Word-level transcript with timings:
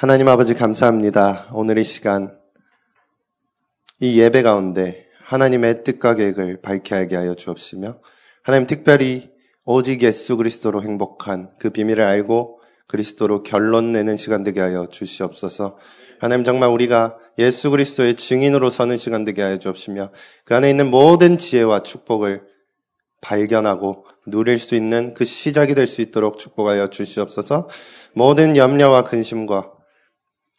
하나님 0.00 0.28
아버지 0.28 0.54
감사합니다. 0.54 1.48
오늘 1.52 1.76
이 1.76 1.84
시간, 1.84 2.34
이 3.98 4.18
예배 4.18 4.40
가운데 4.40 5.06
하나님의 5.24 5.84
뜻과 5.84 6.14
계획을 6.14 6.62
밝게 6.62 6.94
하게 6.94 7.16
하여 7.16 7.34
주옵시며, 7.34 7.98
하나님 8.42 8.66
특별히 8.66 9.28
오직 9.66 10.02
예수 10.02 10.38
그리스도로 10.38 10.82
행복한 10.82 11.50
그 11.58 11.68
비밀을 11.68 12.02
알고 12.02 12.62
그리스도로 12.86 13.42
결론 13.42 13.92
내는 13.92 14.16
시간 14.16 14.42
되게 14.42 14.62
하여 14.62 14.88
주시옵소서. 14.90 15.76
하나님 16.18 16.44
정말 16.44 16.70
우리가 16.70 17.18
예수 17.36 17.70
그리스도의 17.70 18.14
증인으로 18.14 18.70
서는 18.70 18.96
시간 18.96 19.24
되게 19.24 19.42
하여 19.42 19.58
주옵시며, 19.58 20.12
그 20.46 20.54
안에 20.54 20.70
있는 20.70 20.90
모든 20.90 21.36
지혜와 21.36 21.82
축복을 21.82 22.44
발견하고 23.20 24.06
누릴 24.26 24.58
수 24.58 24.74
있는 24.74 25.12
그 25.12 25.26
시작이 25.26 25.74
될 25.74 25.86
수 25.86 26.00
있도록 26.00 26.38
축복하여 26.38 26.88
주시옵소서. 26.88 27.68
모든 28.14 28.56
염려와 28.56 29.04
근심과 29.04 29.72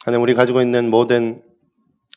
하나님 0.03 0.23
우리 0.23 0.33
가지고 0.33 0.61
있는 0.61 0.89
모든 0.89 1.43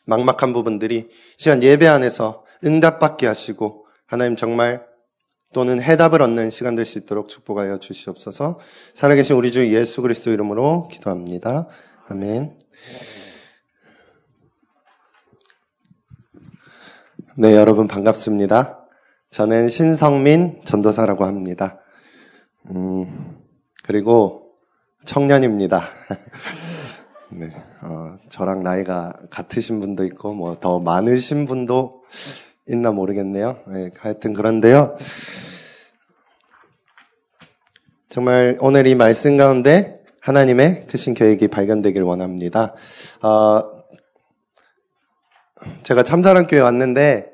막막한 0.06 0.52
부분들이 0.52 1.09
시간 1.36 1.62
예배 1.62 1.86
안에서 1.86 2.45
응답받게 2.64 3.26
하시고 3.26 3.86
하나님 4.06 4.36
정말 4.36 4.86
또는 5.52 5.80
해답을 5.80 6.20
얻는 6.20 6.50
시간 6.50 6.74
될 6.74 6.84
수 6.84 6.98
있도록 6.98 7.28
축복하여 7.28 7.78
주시옵소서. 7.78 8.59
살아계신 8.95 9.36
우리 9.36 9.52
주 9.52 9.73
예수 9.73 10.02
그리스도 10.02 10.30
이름으로 10.32 10.88
기도합니다. 10.88 11.68
아멘. 12.09 12.59
네, 17.37 17.54
여러분 17.54 17.88
반갑습니다. 17.88 18.87
저는 19.30 19.68
신성민 19.68 20.62
전도사라고 20.64 21.24
합니다. 21.24 21.80
음, 22.70 23.38
그리고 23.82 24.54
청년입니다. 25.04 25.82
네, 27.37 27.52
어, 27.83 28.16
저랑 28.29 28.62
나이가 28.62 29.12
같으신 29.29 29.80
분도 29.80 30.05
있고, 30.05 30.34
뭐, 30.34 30.56
더 30.61 30.79
많으신 30.79 31.46
분도 31.46 32.04
있나 32.68 32.93
모르겠네요. 32.93 33.59
네, 33.66 33.91
하여튼 33.99 34.35
그런데요. 34.35 34.96
정말 38.09 38.57
오늘 38.60 38.87
이 38.87 38.95
말씀 38.95 39.37
가운데 39.37 40.01
하나님의 40.21 40.87
크신 40.87 41.15
계획이 41.15 41.49
발견되길 41.49 42.02
원합니다. 42.02 42.73
어, 43.21 43.63
제가 45.82 46.04
참사랑교회 46.04 46.60
왔는데, 46.60 47.32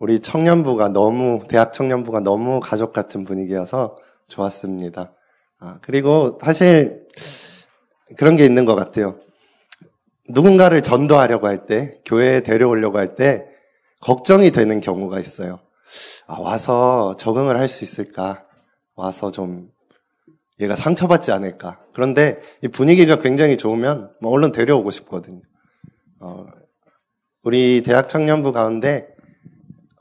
우리 0.00 0.18
청년부가 0.18 0.88
너무, 0.88 1.44
대학 1.48 1.72
청년부가 1.72 2.18
너무 2.18 2.58
가족 2.58 2.92
같은 2.92 3.22
분위기여서 3.22 3.96
좋았습니다. 4.26 5.14
아, 5.60 5.78
그리고 5.82 6.36
사실 6.42 7.06
그런 8.16 8.34
게 8.34 8.44
있는 8.44 8.64
것 8.64 8.74
같아요. 8.74 9.20
누군가를 10.30 10.82
전도하려고 10.82 11.46
할 11.46 11.66
때, 11.66 12.00
교회에 12.04 12.42
데려오려고 12.42 12.98
할 12.98 13.14
때, 13.14 13.46
걱정이 14.00 14.50
되는 14.50 14.80
경우가 14.80 15.20
있어요. 15.20 15.60
아, 16.26 16.40
와서 16.40 17.16
적응을 17.16 17.58
할 17.58 17.68
수 17.68 17.84
있을까? 17.84 18.44
와서 18.94 19.30
좀, 19.30 19.70
얘가 20.60 20.74
상처받지 20.74 21.32
않을까? 21.32 21.80
그런데 21.92 22.40
이 22.62 22.68
분위기가 22.68 23.18
굉장히 23.18 23.56
좋으면, 23.56 24.12
뭐 24.20 24.32
얼른 24.32 24.52
데려오고 24.52 24.90
싶거든요. 24.90 25.42
어, 26.20 26.46
우리 27.42 27.82
대학 27.84 28.08
청년부 28.08 28.52
가운데 28.52 29.06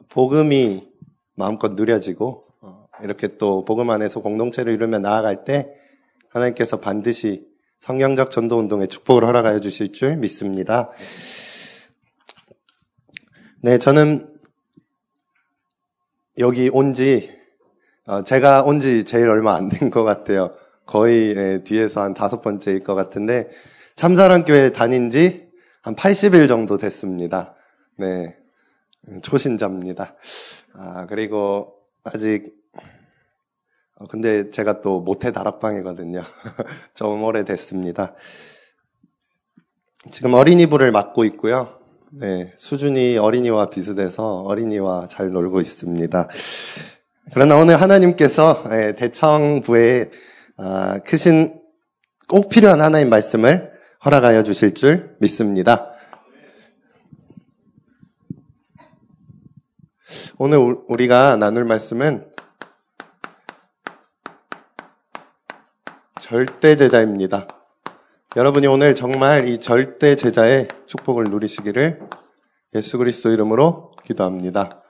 복음이 0.10 0.88
마음껏 1.36 1.74
누려지고 1.74 2.46
어, 2.62 2.88
이렇게 3.04 3.38
또 3.38 3.66
복음 3.66 3.90
안에서 3.90 4.22
공동체를 4.22 4.74
이루며 4.74 5.00
나아갈 5.00 5.44
때 5.44 5.70
하나님께서 6.30 6.80
반드시 6.80 7.46
성경적 7.90 8.32
전도 8.32 8.58
운동에 8.58 8.88
축복을 8.88 9.24
허락하여 9.26 9.60
주실 9.60 9.92
줄 9.92 10.16
믿습니다. 10.18 10.90
네, 13.62 13.78
저는 13.78 14.28
여기 16.40 16.68
온지 16.74 17.30
어, 18.08 18.24
제가 18.24 18.64
온 18.64 18.80
지 18.80 19.04
제일 19.04 19.30
얼마 19.30 19.54
안 19.54 19.70
된 19.70 19.92
것 19.92 20.04
같아요. 20.04 20.56
거의 20.88 21.36
예, 21.38 21.64
뒤에서 21.64 22.02
한 22.02 22.16
다섯 22.16 22.42
번째일 22.42 22.80
것 22.84 22.96
같은데 22.96 23.52
참사랑교회 23.96 24.72
다닌 24.72 25.12
지 25.12 25.46
한 25.84 25.96
80일 25.96 26.48
정도 26.48 26.78
됐습니다. 26.78 27.54
네, 28.00 28.36
초신자입니다. 29.22 30.16
아, 30.74 31.06
그리고 31.06 31.76
아직, 32.04 32.46
어, 32.46 32.65
근데 34.10 34.50
제가 34.50 34.82
또 34.82 35.00
모태 35.00 35.32
다락방이거든요. 35.32 36.22
좀 36.94 37.24
오래됐습니다. 37.24 38.14
지금 40.12 40.34
어린이부를 40.34 40.92
맡고 40.92 41.24
있고요. 41.26 41.80
네, 42.12 42.54
수준이 42.58 43.18
어린이와 43.18 43.70
비슷해서 43.70 44.42
어린이와 44.42 45.08
잘 45.10 45.32
놀고 45.32 45.62
있습니다. 45.62 46.30
그러나 47.34 47.56
오늘 47.56 47.82
하나님께서 47.82 48.64
네, 48.70 48.96
대청부에 48.96 50.12
아, 50.58 51.00
크신 51.06 51.60
꼭 52.28 52.50
필요한 52.50 52.82
하나님 52.82 53.10
말씀을 53.10 53.72
허락하여 54.04 54.44
주실 54.44 54.74
줄 54.74 55.16
믿습니다. 55.20 55.92
오늘 60.38 60.58
우리가 60.90 61.38
나눌 61.38 61.64
말씀은 61.64 62.35
절대 66.28 66.76
제자입니다. 66.76 67.48
여러분이 68.36 68.66
오늘 68.66 68.96
정말 68.96 69.48
이 69.48 69.60
절대 69.60 70.16
제자의 70.16 70.68
축복을 70.88 71.26
누리시기를 71.26 72.00
예수 72.74 72.98
그리스도 72.98 73.30
이름으로 73.30 73.92
기도합니다. 74.04 74.82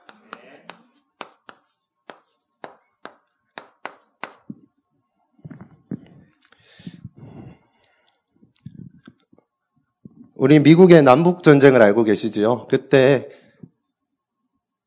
우리 10.36 10.58
미국의 10.58 11.02
남북 11.02 11.42
전쟁을 11.42 11.82
알고 11.82 12.04
계시지요? 12.04 12.64
그때 12.70 13.28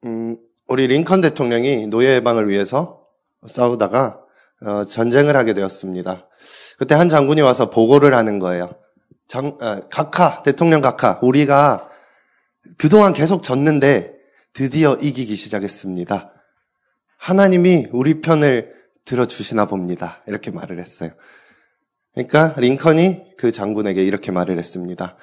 음, 0.04 0.36
우리 0.68 0.88
링컨 0.88 1.22
대통령이 1.22 1.86
노예 1.86 2.16
해방을 2.16 2.50
위해서 2.50 3.06
싸우다가 3.46 4.26
어, 4.66 4.84
전쟁을 4.86 5.36
하게 5.36 5.54
되었습니다. 5.54 6.28
그때 6.78 6.96
한 6.96 7.10
장군이 7.10 7.42
와서 7.42 7.70
보고를 7.70 8.14
하는 8.14 8.40
거예요. 8.40 8.76
장, 9.28 9.58
아, 9.62 9.80
각하, 9.90 10.42
대통령 10.44 10.82
각하, 10.82 11.20
우리가 11.22 11.88
그동안 12.78 13.14
계속 13.14 13.44
졌는데 13.44 14.14
드디어 14.54 14.96
이기기 14.96 15.36
시작했습니다. 15.36 16.34
하나님이 17.18 17.88
우리 17.92 18.22
편을 18.22 18.74
들어주시나 19.06 19.66
봅니다. 19.66 20.22
이렇게 20.28 20.52
말을 20.52 20.80
했어요. 20.80 21.12
그러니까 22.14 22.54
링컨이 22.58 23.36
그 23.38 23.52
장군에게 23.52 24.04
이렇게 24.04 24.32
말을 24.32 24.58
했습니다. 24.58 25.16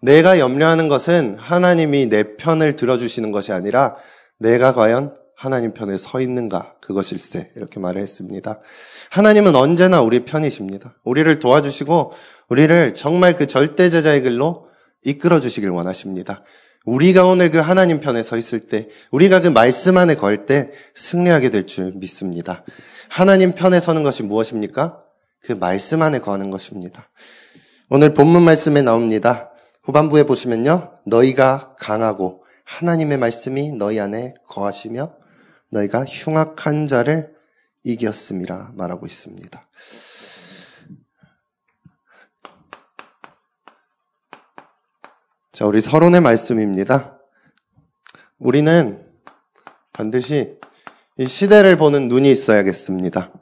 내가 0.00 0.38
염려하는 0.38 0.88
것은 0.88 1.36
하나님이 1.38 2.06
내 2.06 2.36
편을 2.36 2.76
들어주시는 2.76 3.32
것이 3.32 3.52
아니라 3.52 3.96
내가 4.38 4.72
과연 4.72 5.16
하나님 5.38 5.72
편에 5.72 5.98
서 5.98 6.20
있는가 6.20 6.74
그것일세 6.80 7.52
이렇게 7.54 7.78
말을 7.78 8.02
했습니다. 8.02 8.58
하나님은 9.10 9.54
언제나 9.54 10.00
우리 10.00 10.24
편이십니다. 10.24 10.96
우리를 11.04 11.38
도와주시고 11.38 12.10
우리를 12.48 12.94
정말 12.94 13.36
그 13.36 13.46
절대 13.46 13.88
제자의 13.88 14.22
길로 14.22 14.66
이끌어 15.04 15.38
주시길 15.38 15.70
원하십니다. 15.70 16.42
우리가 16.84 17.24
오늘 17.24 17.52
그 17.52 17.58
하나님 17.58 18.00
편에 18.00 18.24
서 18.24 18.36
있을 18.36 18.58
때, 18.60 18.88
우리가 19.12 19.40
그 19.40 19.46
말씀 19.46 19.96
안에 19.96 20.16
걸 20.16 20.44
때 20.44 20.72
승리하게 20.96 21.50
될 21.50 21.66
줄 21.66 21.92
믿습니다. 21.94 22.64
하나님 23.08 23.52
편에 23.52 23.78
서는 23.78 24.02
것이 24.02 24.24
무엇입니까? 24.24 25.00
그 25.44 25.52
말씀 25.52 26.02
안에 26.02 26.18
거하는 26.18 26.50
것입니다. 26.50 27.10
오늘 27.90 28.12
본문 28.12 28.42
말씀에 28.42 28.82
나옵니다. 28.82 29.52
후반부에 29.84 30.24
보시면요. 30.24 30.94
너희가 31.06 31.76
강하고 31.78 32.42
하나님의 32.64 33.18
말씀이 33.18 33.72
너희 33.72 34.00
안에 34.00 34.34
거하시며 34.48 35.17
너희가 35.70 36.04
흉악한 36.04 36.86
자를 36.86 37.34
이겼음이라 37.84 38.72
말하고 38.74 39.06
있습니다. 39.06 39.68
자, 45.52 45.66
우리 45.66 45.80
서론의 45.80 46.20
말씀입니다. 46.20 47.18
우리는 48.38 49.04
반드시 49.92 50.58
이 51.16 51.26
시대를 51.26 51.76
보는 51.76 52.06
눈이 52.06 52.30
있어야겠습니다. 52.30 53.32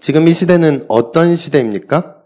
지금 0.00 0.26
이 0.26 0.32
시대는 0.32 0.86
어떤 0.88 1.36
시대입니까? 1.36 2.24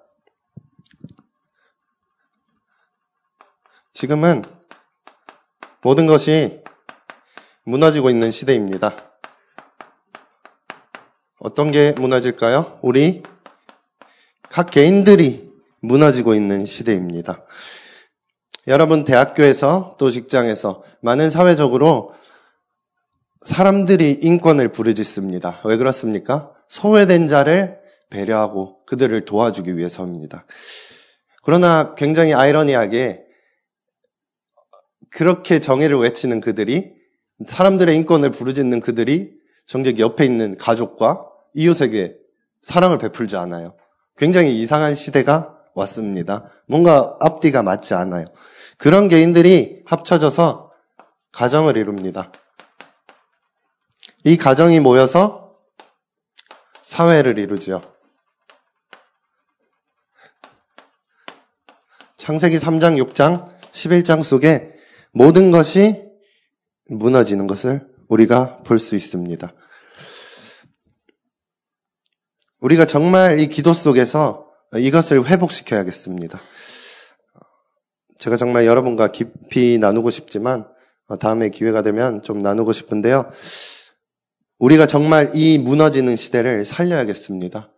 지금은 3.92 4.42
모든 5.82 6.06
것이 6.06 6.62
무너지고 7.70 8.11
있는 8.11 8.32
시대입니다. 8.32 8.96
어떤 11.38 11.70
게 11.70 11.93
무너질까요? 11.93 12.81
우리 12.82 13.22
각 14.43 14.70
개인들이 14.70 15.49
무너지고 15.78 16.34
있는 16.34 16.67
시대입니다. 16.67 17.46
여러분 18.67 19.05
대학교에서 19.05 19.94
또 19.99 20.11
직장에서 20.11 20.82
많은 21.00 21.31
사회적으로 21.31 22.12
사람들이 23.43 24.19
인권을 24.20 24.72
부르짖습니다. 24.72 25.61
왜 25.64 25.76
그렇습니까? 25.76 26.52
소외된 26.69 27.28
자를 27.28 27.78
배려하고 28.11 28.84
그들을 28.84 29.25
도와주기 29.25 29.76
위해서입니다. 29.76 30.44
그러나 31.44 31.94
굉장히 31.94 32.34
아이러니하게 32.34 33.22
그렇게 35.08 35.61
정의를 35.61 35.99
외치는 35.99 36.40
그들이 36.40 37.00
사람들의 37.46 37.96
인권을 37.96 38.31
부르짖는 38.31 38.81
그들이 38.81 39.32
정작 39.66 39.98
옆에 39.98 40.25
있는 40.25 40.56
가족과 40.58 41.26
이웃에게 41.54 42.16
사랑을 42.62 42.98
베풀지 42.98 43.37
않아요. 43.37 43.76
굉장히 44.16 44.60
이상한 44.60 44.94
시대가 44.94 45.56
왔습니다. 45.75 46.50
뭔가 46.66 47.16
앞뒤가 47.20 47.62
맞지 47.62 47.94
않아요. 47.94 48.26
그런 48.76 49.08
개인들이 49.08 49.82
합쳐져서 49.87 50.70
가정을 51.32 51.76
이룹니다. 51.76 52.32
이 54.25 54.36
가정이 54.36 54.81
모여서 54.81 55.56
사회를 56.82 57.38
이루지요. 57.38 57.81
창세기 62.16 62.58
3장, 62.58 63.02
6장, 63.02 63.48
11장 63.70 64.22
속에 64.22 64.72
모든 65.12 65.50
것이 65.50 66.09
무너지는 66.90 67.46
것을 67.46 67.87
우리가 68.08 68.58
볼 68.64 68.78
수 68.78 68.96
있습니다. 68.96 69.52
우리가 72.60 72.84
정말 72.84 73.40
이 73.40 73.48
기도 73.48 73.72
속에서 73.72 74.46
이것을 74.76 75.26
회복시켜야겠습니다. 75.26 76.38
제가 78.19 78.37
정말 78.37 78.66
여러분과 78.66 79.08
깊이 79.08 79.78
나누고 79.78 80.10
싶지만 80.10 80.69
다음에 81.19 81.48
기회가 81.48 81.82
되면 81.82 82.22
좀 82.22 82.42
나누고 82.42 82.72
싶은데요. 82.72 83.31
우리가 84.58 84.86
정말 84.86 85.31
이 85.34 85.58
무너지는 85.58 86.16
시대를 86.16 86.64
살려야겠습니다. 86.64 87.72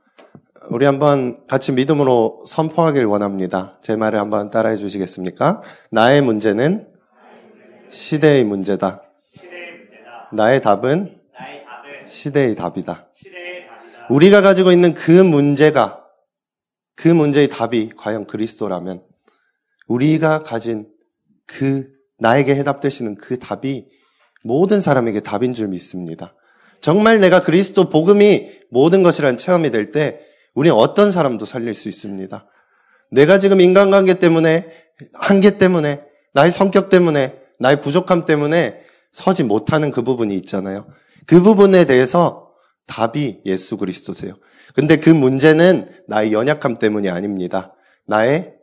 우리 0.71 0.85
한번 0.85 1.47
같이 1.47 1.73
믿음으로 1.73 2.45
선포하길 2.47 3.05
원합니다. 3.05 3.79
제 3.83 3.95
말을 3.95 4.19
한번 4.19 4.51
따라해 4.51 4.77
주시겠습니까? 4.77 5.63
나의 5.91 6.23
문제는 6.23 6.92
시대의 7.93 8.45
문제다. 8.45 9.03
나의 10.33 10.63
답은 10.63 11.21
시대의 12.07 12.55
답이다. 12.55 13.09
우리가 14.09 14.41
가지고 14.41 14.73
있는 14.73 14.95
그 14.95 15.11
문제가 15.11 16.05
그 16.97 17.09
문제의 17.09 17.49
답이 17.49 17.91
과연 17.97 18.27
그리스도라면 18.27 19.03
우리가 19.87 20.43
가진 20.43 20.89
그 21.47 21.89
나에게 22.19 22.55
해답되시는 22.57 23.17
그 23.17 23.39
답이 23.39 23.89
모든 24.43 24.81
사람에게 24.81 25.21
답인 25.21 25.53
줄 25.53 25.69
믿습니다. 25.69 26.35
정말 26.81 27.21
내가 27.21 27.43
그리스도 27.43 27.91
복음이 27.91 28.51
모든 28.71 29.03
것이란 29.03 29.37
체험이 29.37 29.71
될 29.71 29.93
때 29.93 30.21
우리는 30.55 30.77
어떤 30.77 31.13
사람도 31.13 31.45
살릴 31.45 31.75
수 31.75 31.89
있습니다. 31.89 32.47
내가 33.11 33.39
지금 33.39 33.61
인간관계 33.61 34.15
때문에 34.15 34.71
한계 35.15 35.59
때문에 35.59 36.03
나의 36.33 36.51
성격 36.51 36.89
때문에 36.89 37.42
나의 37.63 37.81
부족함 37.81 38.25
때문에 38.25 38.83
서지 39.13 39.45
못하는 39.45 39.91
그 39.91 40.03
부분이 40.03 40.35
있잖아요. 40.37 40.87
그 41.27 41.41
부분에 41.41 41.85
대해서 41.85 42.51
답이 42.87 43.43
예수 43.47 43.77
그리스도세요. 43.77 44.35
근데 44.75 44.97
그 44.97 45.09
문제는 45.11 45.89
나의 46.09 46.33
연약함 46.33 46.77
때문이 46.77 47.09
아닙니다. 47.09 47.75
나의 48.07 48.55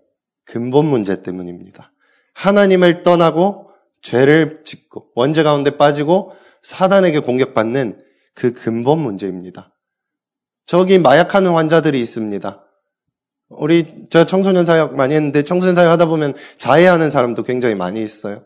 근본 0.45 0.85
문제 0.85 1.21
때문입니다. 1.21 1.91
하나님을 2.33 3.03
떠나고 3.03 3.69
죄를 4.01 4.61
짓고 4.63 5.09
원죄 5.15 5.43
가운데 5.43 5.77
빠지고 5.77 6.33
사단에게 6.61 7.19
공격받는 7.19 8.03
그 8.33 8.53
근본 8.53 8.99
문제입니다. 8.99 9.73
저기 10.65 10.99
마약하는 10.99 11.51
환자들이 11.51 11.99
있습니다. 12.01 12.65
우리 13.49 14.05
저 14.09 14.25
청소년 14.25 14.65
사역 14.65 14.95
많이 14.95 15.15
했는데 15.15 15.43
청소년 15.43 15.75
사역 15.75 15.91
하다 15.91 16.05
보면 16.05 16.35
자해하는 16.57 17.09
사람도 17.11 17.43
굉장히 17.43 17.75
많이 17.75 18.03
있어요. 18.03 18.43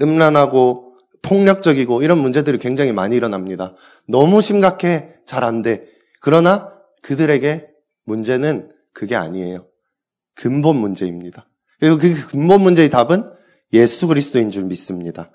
음란하고 0.00 0.94
폭력적이고 1.22 2.02
이런 2.02 2.18
문제들이 2.18 2.58
굉장히 2.58 2.92
많이 2.92 3.16
일어납니다. 3.16 3.74
너무 4.08 4.40
심각해 4.40 5.14
잘 5.26 5.44
안 5.44 5.62
돼. 5.62 5.86
그러나 6.20 6.72
그들에게 7.02 7.68
문제는 8.04 8.72
그게 8.92 9.16
아니에요. 9.16 9.66
근본 10.34 10.76
문제입니다. 10.76 11.48
그리고 11.78 11.98
그 11.98 12.28
근본 12.28 12.62
문제의 12.62 12.90
답은 12.90 13.30
예수 13.72 14.06
그리스도인 14.06 14.50
줄 14.50 14.64
믿습니다. 14.64 15.30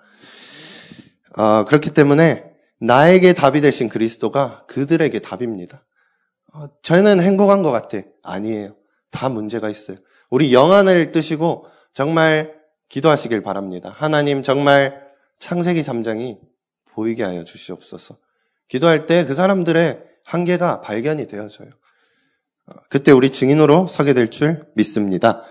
어, 1.38 1.66
그렇기 1.66 1.92
때문에 1.92 2.52
나에게 2.80 3.34
답이 3.34 3.62
되신 3.62 3.90
그리스도가 3.90 4.66
그들에게 4.68 5.20
답입니다. 5.20 5.86
어, 6.54 6.68
저는 6.82 7.20
행복한 7.20 7.64
것 7.64 7.72
같아. 7.72 8.00
아니에요. 8.24 8.76
다 9.12 9.30
문제가 9.30 9.70
있어요. 9.70 9.98
우리 10.30 10.54
영안을 10.54 11.12
뜨시고 11.12 11.68
정말 11.94 12.55
기도하시길 12.90 13.42
바랍니다. 13.42 13.94
하나님 13.96 14.44
정말 14.44 15.06
창세기 15.40 15.82
3장이 15.82 16.40
보이게 16.92 17.24
하여 17.24 17.44
주시옵소서. 17.44 18.18
기도할 18.68 19.06
때 19.06 19.26
그 19.26 19.34
사람들의 19.36 20.04
한계가 20.26 20.82
발견이 20.82 21.28
되어져요. 21.28 21.70
어, 22.68 22.74
그때 22.90 23.12
우리 23.12 23.32
증인으로 23.32 23.88
서게 23.88 24.14
될 24.14 24.30
줄 24.30 24.66
믿습니다. 24.76 25.44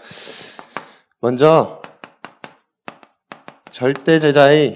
먼저 1.21 1.81
절대 3.71 4.19
제자의 4.19 4.75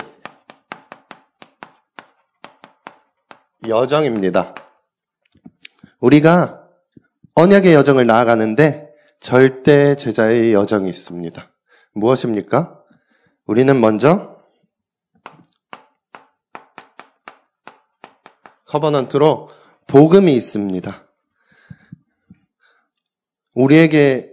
여정입니다. 3.67 4.55
우리가 6.01 6.65
언약의 7.35 7.75
여정을 7.75 8.07
나아가는데 8.07 8.89
절대 9.21 9.97
제자의 9.97 10.53
여정이 10.53 10.89
있습니다. 10.89 11.48
무엇입니까? 11.99 12.83
우리는 13.47 13.81
먼저 13.81 14.37
커버넌트로 18.67 19.51
복음이 19.87 20.35
있습니다. 20.35 21.09
우리에게 23.55 24.33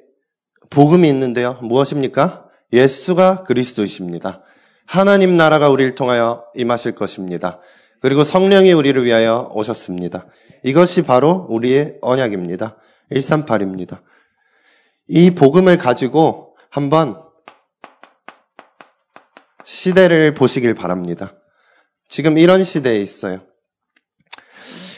복음이 0.70 1.08
있는데요. 1.10 1.54
무엇입니까? 1.62 2.50
예수가 2.74 3.44
그리스도이십니다. 3.44 4.44
하나님 4.86 5.38
나라가 5.38 5.70
우리를 5.70 5.96
통하여 5.96 6.46
임하실 6.56 6.96
것입니다. 6.96 7.60
그리고 8.02 8.24
성령이 8.24 8.74
우리를 8.74 9.04
위하여 9.04 9.50
오셨습니다. 9.54 10.28
이것이 10.64 11.04
바로 11.04 11.48
우리의 11.50 11.98
언약입니다. 12.02 12.78
138입니다. 13.12 14.02
이 15.08 15.32
복음을 15.32 15.78
가지고 15.78 16.56
한번 16.70 17.25
시대를 19.66 20.34
보시길 20.34 20.74
바랍니다. 20.76 21.36
지금 22.08 22.38
이런 22.38 22.64
시대에 22.64 23.00
있어요. 23.02 23.42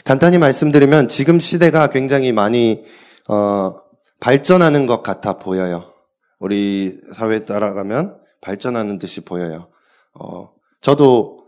간단히 0.06 0.38
말씀드리면 0.38 1.08
지금 1.08 1.40
시대가 1.40 1.90
굉장히 1.90 2.32
많이 2.32 2.86
어, 3.28 3.76
발전하는 4.20 4.86
것 4.86 5.04
같아 5.04 5.38
보여요. 5.38 5.94
우리 6.40 6.98
사회에 7.14 7.46
따라가면 7.46 8.22
발전하는 8.42 9.00
듯이 9.00 9.22
보여요. 9.22 9.70
어, 10.14 10.52
저도 10.82 11.46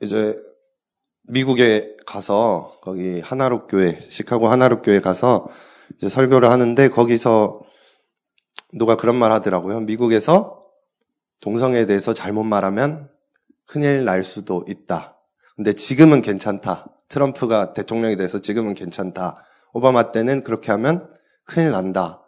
이제 0.00 0.34
미국에 1.24 1.96
가서 2.06 2.78
거기 2.80 3.20
하나로 3.20 3.66
교회, 3.66 4.06
시카고 4.08 4.48
하나로 4.48 4.82
교회 4.82 5.00
가서 5.00 5.48
이제 5.96 6.08
설교를 6.08 6.50
하는데 6.50 6.88
거기서 6.88 7.60
누가 8.74 8.96
그런 8.96 9.16
말 9.16 9.30
하더라고요. 9.32 9.80
미국에서 9.80 10.57
동성애에 11.42 11.86
대해서 11.86 12.12
잘못 12.14 12.44
말하면 12.44 13.08
큰일 13.66 14.04
날 14.04 14.24
수도 14.24 14.64
있다. 14.68 15.16
근데 15.56 15.72
지금은 15.72 16.22
괜찮다. 16.22 16.86
트럼프가 17.08 17.74
대통령이 17.74 18.16
돼서 18.16 18.40
지금은 18.40 18.74
괜찮다. 18.74 19.42
오바마 19.72 20.12
때는 20.12 20.44
그렇게 20.44 20.70
하면 20.72 21.08
큰일 21.44 21.70
난다. 21.72 22.22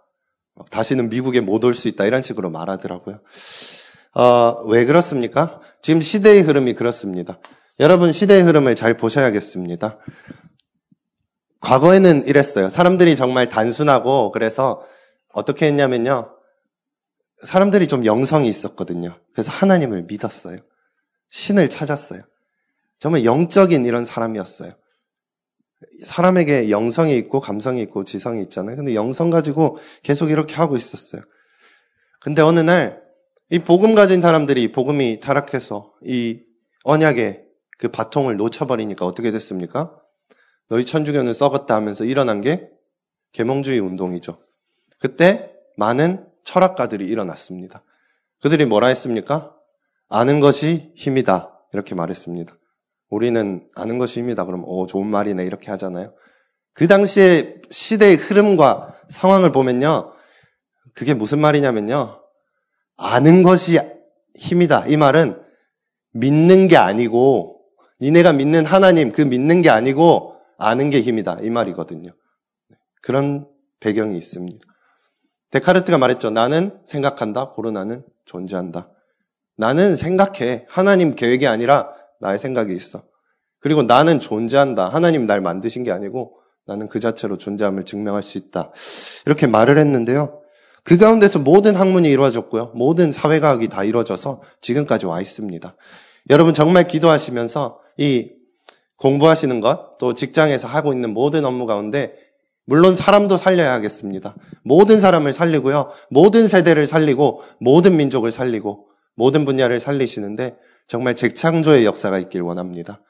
다시는 0.70 1.08
미국에 1.08 1.40
못 1.40 1.64
올 1.64 1.74
수 1.74 1.88
있다. 1.88 2.04
이런 2.04 2.22
식으로 2.22 2.50
말하더라고요. 2.50 3.20
어, 4.14 4.62
왜 4.66 4.84
그렇습니까? 4.84 5.60
지금 5.80 6.00
시대의 6.00 6.42
흐름이 6.42 6.74
그렇습니다. 6.74 7.38
여러분 7.78 8.12
시대의 8.12 8.42
흐름을 8.42 8.74
잘 8.74 8.96
보셔야겠습니다. 8.96 9.98
과거에는 11.60 12.24
이랬어요. 12.24 12.68
사람들이 12.68 13.16
정말 13.16 13.48
단순하고 13.48 14.32
그래서 14.32 14.82
어떻게 15.32 15.66
했냐면요. 15.66 16.30
사람들이 17.44 17.88
좀 17.88 18.04
영성이 18.04 18.48
있었거든요. 18.48 19.18
그래서 19.32 19.50
하나님을 19.50 20.04
믿었어요. 20.04 20.58
신을 21.28 21.68
찾았어요. 21.68 22.22
정말 22.98 23.24
영적인 23.24 23.84
이런 23.86 24.04
사람이었어요. 24.04 24.72
사람에게 26.04 26.70
영성이 26.70 27.16
있고 27.16 27.40
감성이 27.40 27.80
있고 27.82 28.04
지성이 28.04 28.42
있잖아요. 28.42 28.76
근데 28.76 28.94
영성 28.94 29.30
가지고 29.30 29.78
계속 30.02 30.30
이렇게 30.30 30.54
하고 30.56 30.76
있었어요. 30.76 31.22
근데 32.20 32.42
어느 32.42 32.60
날 32.60 33.10
이 33.52 33.58
복음 33.58 33.96
가진 33.96 34.22
사람들이 34.22 34.70
복음이 34.70 35.18
타락해서 35.18 35.92
이 36.04 36.40
언약의 36.84 37.46
그 37.78 37.88
바통을 37.88 38.36
놓쳐버리니까 38.36 39.04
어떻게 39.04 39.32
됐습니까? 39.32 39.92
너희 40.68 40.84
천주교는 40.84 41.34
썩었다 41.34 41.74
하면서 41.74 42.04
일어난 42.04 42.40
게 42.40 42.70
계몽주의 43.32 43.80
운동이죠. 43.80 44.38
그때 45.00 45.52
많은 45.76 46.24
철학가들이 46.50 47.06
일어났습니다. 47.06 47.84
그들이 48.42 48.64
뭐라 48.64 48.88
했습니까? 48.88 49.54
아는 50.08 50.40
것이 50.40 50.92
힘이다. 50.96 51.56
이렇게 51.72 51.94
말했습니다. 51.94 52.56
우리는 53.08 53.68
아는 53.76 53.98
것이 53.98 54.20
힘이다. 54.20 54.44
그럼, 54.44 54.64
오, 54.64 54.86
좋은 54.88 55.06
말이네. 55.06 55.44
이렇게 55.44 55.70
하잖아요. 55.70 56.12
그 56.74 56.88
당시에 56.88 57.60
시대의 57.70 58.16
흐름과 58.16 58.96
상황을 59.08 59.52
보면요. 59.52 60.12
그게 60.94 61.14
무슨 61.14 61.40
말이냐면요. 61.40 62.20
아는 62.96 63.44
것이 63.44 63.78
힘이다. 64.36 64.86
이 64.88 64.96
말은 64.96 65.40
믿는 66.12 66.66
게 66.66 66.76
아니고, 66.76 67.60
니네가 68.00 68.32
믿는 68.32 68.66
하나님, 68.66 69.12
그 69.12 69.22
믿는 69.22 69.62
게 69.62 69.70
아니고, 69.70 70.36
아는 70.58 70.90
게 70.90 71.00
힘이다. 71.00 71.38
이 71.42 71.50
말이거든요. 71.50 72.10
그런 73.02 73.46
배경이 73.78 74.18
있습니다. 74.18 74.69
데카르트가 75.50 75.98
말했죠. 75.98 76.30
나는 76.30 76.78
생각한다. 76.84 77.50
고로나는 77.50 78.04
존재한다. 78.24 78.90
나는 79.56 79.96
생각해. 79.96 80.66
하나님 80.68 81.14
계획이 81.14 81.46
아니라 81.46 81.92
나의 82.20 82.38
생각이 82.38 82.74
있어. 82.74 83.02
그리고 83.60 83.82
나는 83.82 84.20
존재한다. 84.20 84.88
하나님 84.88 85.26
날 85.26 85.40
만드신 85.40 85.84
게 85.84 85.90
아니고 85.90 86.38
나는 86.66 86.88
그 86.88 87.00
자체로 87.00 87.36
존재함을 87.36 87.84
증명할 87.84 88.22
수 88.22 88.38
있다. 88.38 88.72
이렇게 89.26 89.46
말을 89.46 89.76
했는데요. 89.76 90.40
그 90.84 90.96
가운데서 90.96 91.40
모든 91.40 91.74
학문이 91.74 92.08
이루어졌고요. 92.08 92.72
모든 92.74 93.12
사회과학이 93.12 93.68
다 93.68 93.84
이루어져서 93.84 94.40
지금까지 94.60 95.06
와 95.06 95.20
있습니다. 95.20 95.76
여러분 96.30 96.54
정말 96.54 96.86
기도하시면서 96.86 97.80
이 97.98 98.30
공부하시는 98.96 99.60
것, 99.60 99.96
또 99.98 100.14
직장에서 100.14 100.68
하고 100.68 100.92
있는 100.92 101.12
모든 101.12 101.44
업무 101.44 101.66
가운데 101.66 102.14
물론 102.66 102.94
사람도 102.94 103.36
살려야 103.36 103.72
하겠습니다. 103.72 104.36
모든 104.62 105.00
사람을 105.00 105.32
살리고요. 105.32 105.90
모든 106.10 106.48
세대를 106.48 106.86
살리고 106.86 107.42
모든 107.58 107.96
민족을 107.96 108.30
살리고 108.30 108.88
모든 109.14 109.44
분야를 109.44 109.80
살리시는데 109.80 110.56
정말 110.86 111.14
재창조의 111.14 111.84
역사가 111.84 112.18
있길 112.18 112.42
원합니다. 112.42 113.02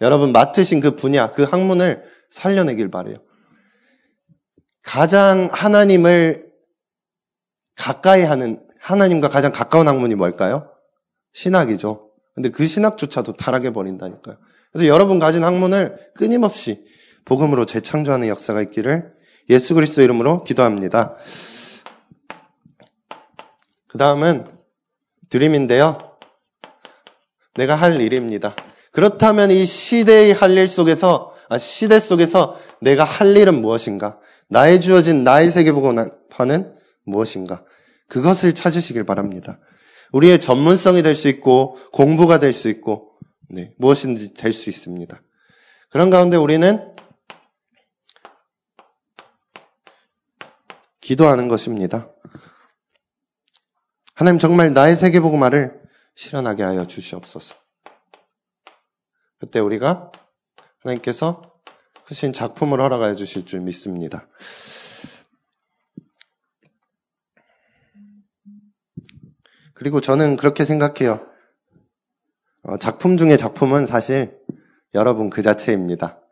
여러분 0.00 0.32
맡으신 0.32 0.80
그 0.80 0.96
분야, 0.96 1.30
그 1.32 1.44
학문을 1.44 2.02
살려내길 2.30 2.90
바래요. 2.90 3.16
가장 4.82 5.48
하나님을 5.50 6.52
가까이 7.76 8.22
하는 8.22 8.60
하나님과 8.80 9.28
가장 9.28 9.50
가까운 9.50 9.88
학문이 9.88 10.14
뭘까요? 10.14 10.70
신학이죠. 11.32 12.10
근데 12.34 12.50
그 12.50 12.66
신학조차도 12.66 13.34
타락해 13.36 13.70
버린다니까요. 13.70 14.36
그래서 14.72 14.88
여러분 14.88 15.18
가진 15.18 15.44
학문을 15.44 15.96
끊임없이 16.14 16.84
복음으로 17.24 17.66
재창조하는 17.66 18.28
역사가 18.28 18.62
있기를 18.62 19.12
예수 19.50 19.74
그리스도 19.74 20.02
이름으로 20.02 20.44
기도합니다. 20.44 21.14
그 23.88 23.98
다음은 23.98 24.46
드림인데요. 25.30 26.16
내가 27.56 27.74
할 27.74 28.00
일입니다. 28.00 28.56
그렇다면 28.90 29.50
이 29.50 29.66
시대의 29.66 30.32
할 30.34 30.56
일 30.56 30.68
속에서, 30.68 31.34
아, 31.48 31.58
시대 31.58 32.00
속에서 32.00 32.58
내가 32.80 33.04
할 33.04 33.36
일은 33.36 33.60
무엇인가? 33.60 34.18
나의 34.48 34.80
주어진 34.80 35.24
나의 35.24 35.50
세계보고파는 35.50 36.74
무엇인가? 37.04 37.64
그것을 38.08 38.54
찾으시길 38.54 39.04
바랍니다. 39.04 39.58
우리의 40.12 40.38
전문성이 40.40 41.02
될 41.02 41.14
수 41.16 41.28
있고, 41.28 41.76
공부가 41.92 42.38
될 42.38 42.52
수 42.52 42.68
있고, 42.68 43.10
네, 43.50 43.70
무엇인지 43.78 44.34
될 44.34 44.52
수 44.52 44.70
있습니다. 44.70 45.20
그런 45.90 46.10
가운데 46.10 46.36
우리는 46.36 46.92
기도하는 51.04 51.48
것입니다. 51.48 52.10
하나님 54.14 54.38
정말 54.38 54.72
나의 54.72 54.96
세계복음화를 54.96 55.82
실현하게 56.14 56.62
하여 56.62 56.86
주시옵소서. 56.86 57.56
그때 59.38 59.60
우리가 59.60 60.10
하나님께서 60.78 61.42
크신 62.06 62.32
작품을 62.32 62.80
허락하여 62.80 63.16
주실 63.16 63.44
줄 63.44 63.60
믿습니다. 63.60 64.26
그리고 69.74 70.00
저는 70.00 70.38
그렇게 70.38 70.64
생각해요. 70.64 71.26
어, 72.62 72.78
작품 72.78 73.18
중에 73.18 73.36
작품은 73.36 73.84
사실 73.84 74.40
여러분 74.94 75.28
그 75.28 75.42
자체입니다. 75.42 76.22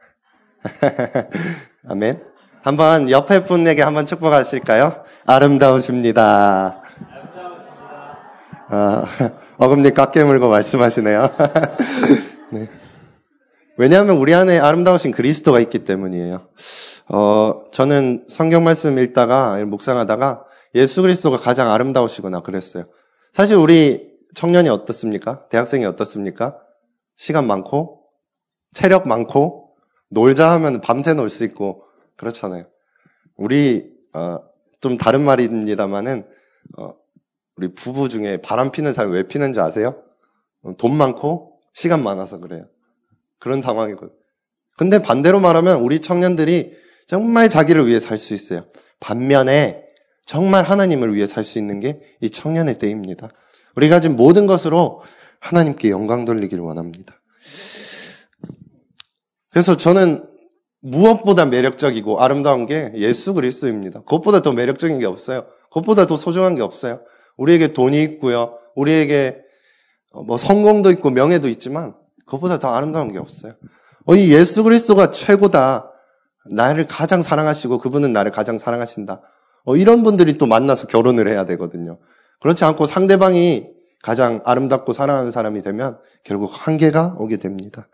아멘. 1.88 2.32
한번 2.62 3.11
옆에 3.11 3.45
분에게 3.45 3.83
한번 3.83 4.07
축복하실까요? 4.07 5.02
아름다우십니다. 5.26 6.81
아, 8.69 9.04
어금니 9.59 9.92
깎게 9.92 10.23
물고 10.23 10.49
말씀하시네요. 10.49 11.28
네. 12.52 12.69
왜냐하면 13.76 14.16
우리 14.16 14.33
안에 14.33 14.61
아름다우신 14.61 15.11
그리스도가 15.11 15.59
있기 15.61 15.81
때문이에요. 15.81 16.49
어, 17.09 17.62
저는 17.73 18.26
성경 18.28 18.62
말씀 18.62 18.97
읽다가, 18.99 19.57
묵상하다가 19.64 20.45
예수 20.76 21.02
그리스도가 21.02 21.38
가장 21.38 21.71
아름다우시구나 21.71 22.40
그랬어요. 22.40 22.85
사실 23.33 23.57
우리 23.57 24.12
청년이 24.35 24.69
어떻습니까? 24.69 25.49
대학생이 25.49 25.85
어떻습니까? 25.85 26.59
시간 27.16 27.47
많고, 27.49 28.04
체력 28.73 29.09
많고, 29.09 29.75
놀자 30.11 30.52
하면 30.52 30.81
밤새 30.81 31.12
놀 31.12 31.28
수 31.28 31.42
있고, 31.45 31.83
그렇잖아요. 32.16 32.66
우리 33.37 33.90
어, 34.14 34.38
좀 34.81 34.97
다른 34.97 35.25
말입니다만은 35.25 36.26
어, 36.78 36.95
우리 37.57 37.73
부부 37.75 38.09
중에 38.09 38.38
바람 38.38 38.71
피는 38.73 38.92
사람 38.95 39.12
왜 39.12 39.25
피는지 39.26 39.61
아세요? 39.61 40.02
어, 40.62 40.76
돈 40.76 40.97
많고 40.97 41.61
시간 41.73 42.02
많아서 42.02 42.38
그래요. 42.38 42.66
그런 43.38 43.61
상황이거든요. 43.61 44.19
근데 44.76 45.00
반대로 45.02 45.40
말하면 45.40 45.81
우리 45.81 46.00
청년들이 46.00 46.76
정말 47.07 47.49
자기를 47.49 47.87
위해 47.87 48.00
살 48.00 48.16
수 48.19 48.35
있어요. 48.35 48.66
반면에 49.00 49.85
정말 50.25 50.64
하나님을 50.64 51.14
위해 51.14 51.26
살 51.26 51.45
수 51.45 51.59
있는 51.59 51.81
게 51.81 52.00
이 52.21 52.31
청년의 52.31 52.78
때입니다. 52.78 53.31
우리가 53.76 54.00
지금 54.00 54.16
모든 54.16 54.47
것으로 54.47 55.02
하나님께 55.40 55.90
영광 55.90 56.25
돌리기를 56.25 56.62
원합니다. 56.62 57.21
그래서 59.50 59.76
저는 59.76 60.25
무엇보다 60.83 61.47
매력적이고 61.47 62.21
아름다운 62.21 62.67
게 62.67 62.93
예수 62.97 63.35
그리스도입니다. 63.35 64.01
그것보다 64.01 64.43
더 64.43 64.53
매력적인 64.53 64.99
게 64.99 65.07
없어요. 65.07 65.47
그것보다 65.71 66.07
더 66.07 66.17
소중한 66.17 66.55
게 66.55 66.62
없어요. 66.62 67.01
우리에게 67.37 67.73
돈이 67.73 68.03
있고요. 68.03 68.59
우리에게 68.75 69.39
뭐 70.27 70.37
성공도 70.37 70.91
있고 70.91 71.11
명예도 71.11 71.49
있지만 71.49 71.95
그것보다 72.27 72.59
더 72.59 72.69
아름다운 72.69 73.12
게 73.12 73.19
없어요. 73.19 73.55
어, 74.07 74.15
이 74.15 74.33
예수 74.33 74.65
그리스도가 74.65 75.12
최고다. 75.12 75.93
나를 76.51 76.87
가장 76.89 77.23
사랑하시고 77.23 77.79
그분은 77.79 78.12
나를 78.12 78.33
가장 78.33 78.59
사랑하신다. 78.59 79.23
어, 79.65 79.77
이런 79.77 80.03
분들이 80.03 80.37
또 80.39 80.47
만나서 80.47 80.89
결혼을 80.89 81.29
해야 81.29 81.45
되거든요. 81.45 81.99
그렇지 82.41 82.65
않고 82.65 82.87
상대방이 82.87 83.71
가장 84.03 84.41
아름답고 84.45 84.93
사랑하는 84.93 85.31
사람이 85.31 85.62
되면 85.62 85.99
결국 86.25 86.51
한계가 86.53 87.15
오게 87.19 87.37
됩니다. 87.37 87.89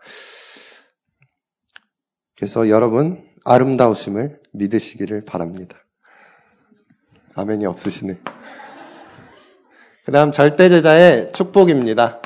그래서 2.39 2.69
여러분 2.69 3.21
아름다우심을 3.43 4.39
믿으시기를 4.53 5.25
바랍니다. 5.25 5.77
아멘이 7.35 7.65
없으시네. 7.65 8.17
그 10.05 10.11
다음 10.13 10.31
절대제자의 10.31 11.33
축복입니다. 11.33 12.21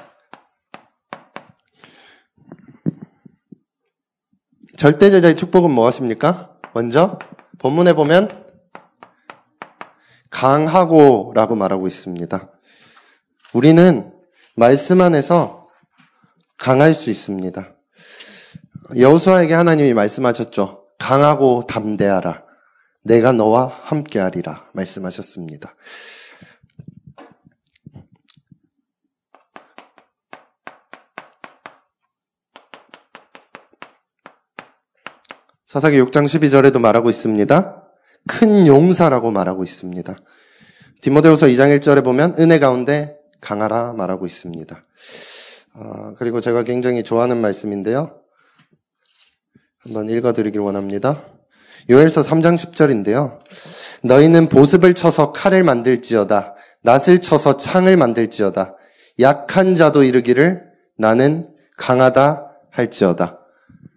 절대제자의 4.77 5.36
축복은 5.36 5.72
무엇입니까? 5.72 6.60
먼저 6.75 7.17
본문에 7.58 7.93
보면 7.93 8.29
강하고 10.29 11.32
라고 11.34 11.55
말하고 11.55 11.88
있습니다. 11.88 12.51
우리는 13.53 14.13
말씀 14.55 15.01
안에서 15.01 15.63
강할 16.60 16.93
수 16.93 17.10
있습니다. 17.10 17.73
여호수아에게 18.95 19.53
하나님이 19.53 19.93
말씀하셨죠. 19.93 20.87
강하고 20.99 21.63
담대하라. 21.67 22.43
내가 23.03 23.31
너와 23.31 23.67
함께하리라 23.83 24.69
말씀하셨습니다. 24.73 25.75
사사기 35.65 35.99
6장 36.01 36.25
12절에도 36.25 36.79
말하고 36.79 37.09
있습니다. 37.09 37.83
큰 38.27 38.67
용사라고 38.67 39.31
말하고 39.31 39.63
있습니다. 39.63 40.15
디모데후서 41.01 41.47
2장 41.47 41.77
1절에 41.77 42.03
보면 42.03 42.35
은혜 42.39 42.59
가운데 42.59 43.17
강하라 43.41 43.93
말하고 43.93 44.25
있습니다. 44.25 44.85
아, 45.73 46.13
그리고 46.17 46.39
제가 46.39 46.63
굉장히 46.63 47.03
좋아하는 47.03 47.41
말씀인데요. 47.41 48.23
한번 49.83 50.07
읽어드리길 50.07 50.61
원합니다. 50.61 51.23
요엘서 51.89 52.21
3장 52.21 52.55
10절인데요. 52.55 53.39
너희는 54.03 54.47
보습을 54.47 54.93
쳐서 54.93 55.31
칼을 55.33 55.63
만들지어다. 55.63 56.55
낫을 56.81 57.19
쳐서 57.21 57.57
창을 57.57 57.97
만들지어다. 57.97 58.77
약한 59.19 59.75
자도 59.75 60.03
이르기를 60.03 60.63
나는 60.97 61.49
강하다 61.77 62.51
할지어다. 62.71 63.39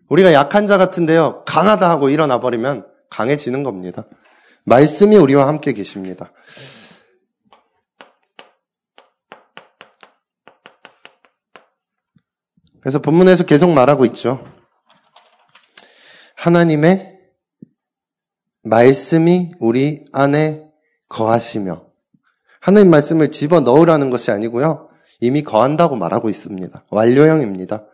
우리가 0.09 0.33
약한 0.33 0.67
자 0.67 0.79
같은데요. 0.79 1.45
강하다 1.45 1.89
하고 1.89 2.09
일어나 2.09 2.41
버리면 2.41 2.87
강해지는 3.11 3.63
겁니다. 3.63 4.07
말씀이 4.65 5.17
우리와 5.17 5.47
함께 5.47 5.73
계십니다. 5.73 6.33
그래서 12.81 13.01
본문에서 13.01 13.45
계속 13.45 13.71
말하고 13.71 14.05
있죠. 14.07 14.45
하나님의 16.47 17.19
말씀이 18.63 19.51
우리 19.59 20.05
안에 20.13 20.71
거하시며 21.09 21.91
하나님 22.61 22.91
말씀을 22.91 23.33
집어 23.33 23.59
넣으라는 23.59 24.11
것이 24.11 24.31
아니고요. 24.31 24.89
이미 25.19 25.43
거한다고 25.43 25.97
말하고 25.97 26.29
있습니다. 26.29 26.85
완료형입니다. 26.91 27.89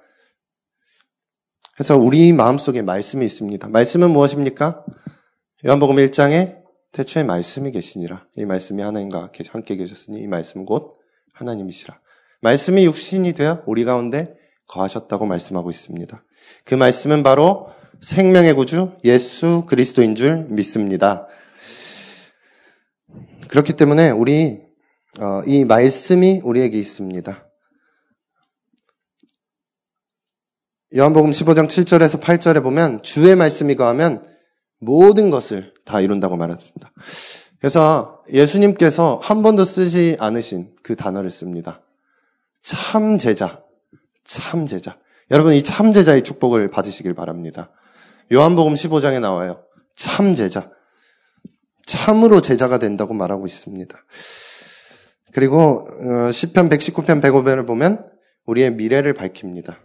그래서 1.74 1.96
우리 1.96 2.30
마음속에 2.34 2.82
말씀이 2.82 3.24
있습니다. 3.24 3.68
말씀은 3.68 4.10
무엇입니까? 4.10 4.84
요한복음 5.64 5.96
1장에 5.96 6.58
태초에 6.92 7.22
말씀이 7.22 7.70
계시니라. 7.70 8.26
이 8.36 8.44
말씀이 8.44 8.82
하나님과 8.82 9.30
함께 9.50 9.76
계셨으니 9.76 10.20
이 10.20 10.26
말씀은 10.26 10.66
곧 10.66 10.98
하나님이시라. 11.32 11.98
말씀이 12.42 12.84
육신이 12.84 13.32
되어 13.32 13.62
우리 13.64 13.86
가운데 13.86 14.36
거하셨다고 14.68 15.24
말씀하고 15.24 15.70
있습니다. 15.70 16.22
그 16.66 16.74
말씀은 16.74 17.22
바로 17.22 17.72
생명의 18.02 18.54
구주 18.54 18.98
예수 19.04 19.64
그리스도인 19.68 20.16
줄 20.16 20.46
믿습니다. 20.48 21.28
그렇기 23.48 23.74
때문에 23.74 24.10
우리 24.10 24.60
어, 25.20 25.42
이 25.46 25.64
말씀이 25.64 26.40
우리에게 26.42 26.76
있습니다. 26.78 27.48
요한복음 30.96 31.30
15장 31.30 31.68
7절에서 31.68 32.20
8절에 32.20 32.62
보면 32.62 33.02
주의 33.02 33.36
말씀이 33.36 33.76
거하면 33.76 34.26
모든 34.80 35.30
것을 35.30 35.72
다 35.84 36.00
이룬다고 36.00 36.36
말했습니다. 36.36 36.92
그래서 37.60 38.20
예수님께서 38.32 39.20
한 39.22 39.44
번도 39.44 39.64
쓰지 39.64 40.16
않으신 40.18 40.74
그 40.82 40.96
단어를 40.96 41.30
씁니다. 41.30 41.82
참 42.62 43.16
제자. 43.16 43.62
참 44.24 44.66
제자. 44.66 44.98
여러분 45.30 45.54
이 45.54 45.62
참 45.62 45.92
제자의 45.92 46.24
축복을 46.24 46.68
받으시길 46.68 47.14
바랍니다. 47.14 47.70
요한복음 48.32 48.74
15장에 48.74 49.20
나와요. 49.20 49.62
참 49.94 50.34
제자. 50.34 50.70
참으로 51.84 52.40
제자가 52.40 52.78
된다고 52.78 53.12
말하고 53.12 53.44
있습니다. 53.44 54.04
그리고 55.32 55.86
어, 55.86 56.32
시편 56.32 56.70
119편 56.70 57.20
105편을 57.20 57.66
보면 57.66 58.08
우리의 58.46 58.72
미래를 58.72 59.12
밝힙니다. 59.12 59.78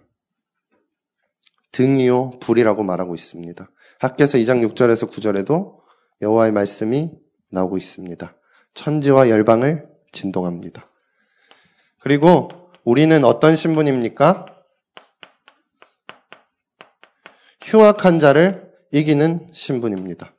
등이요 1.73 2.39
불이라고 2.39 2.83
말하고 2.83 3.15
있습니다. 3.15 3.69
학계에서 3.99 4.37
2장 4.37 4.67
6절에서 4.67 5.11
9절에도 5.11 5.75
여호와의 6.21 6.51
말씀이 6.51 7.11
나오고 7.51 7.77
있습니다. 7.77 8.35
천지와 8.73 9.29
열방을 9.29 9.87
진동합니다. 10.11 10.89
그리고 11.99 12.49
우리는 12.83 13.23
어떤 13.25 13.55
신분입니까? 13.55 14.56
흉악한 17.67 18.19
자를 18.19 18.71
이기는 18.91 19.49
신분입니다. 19.51 20.33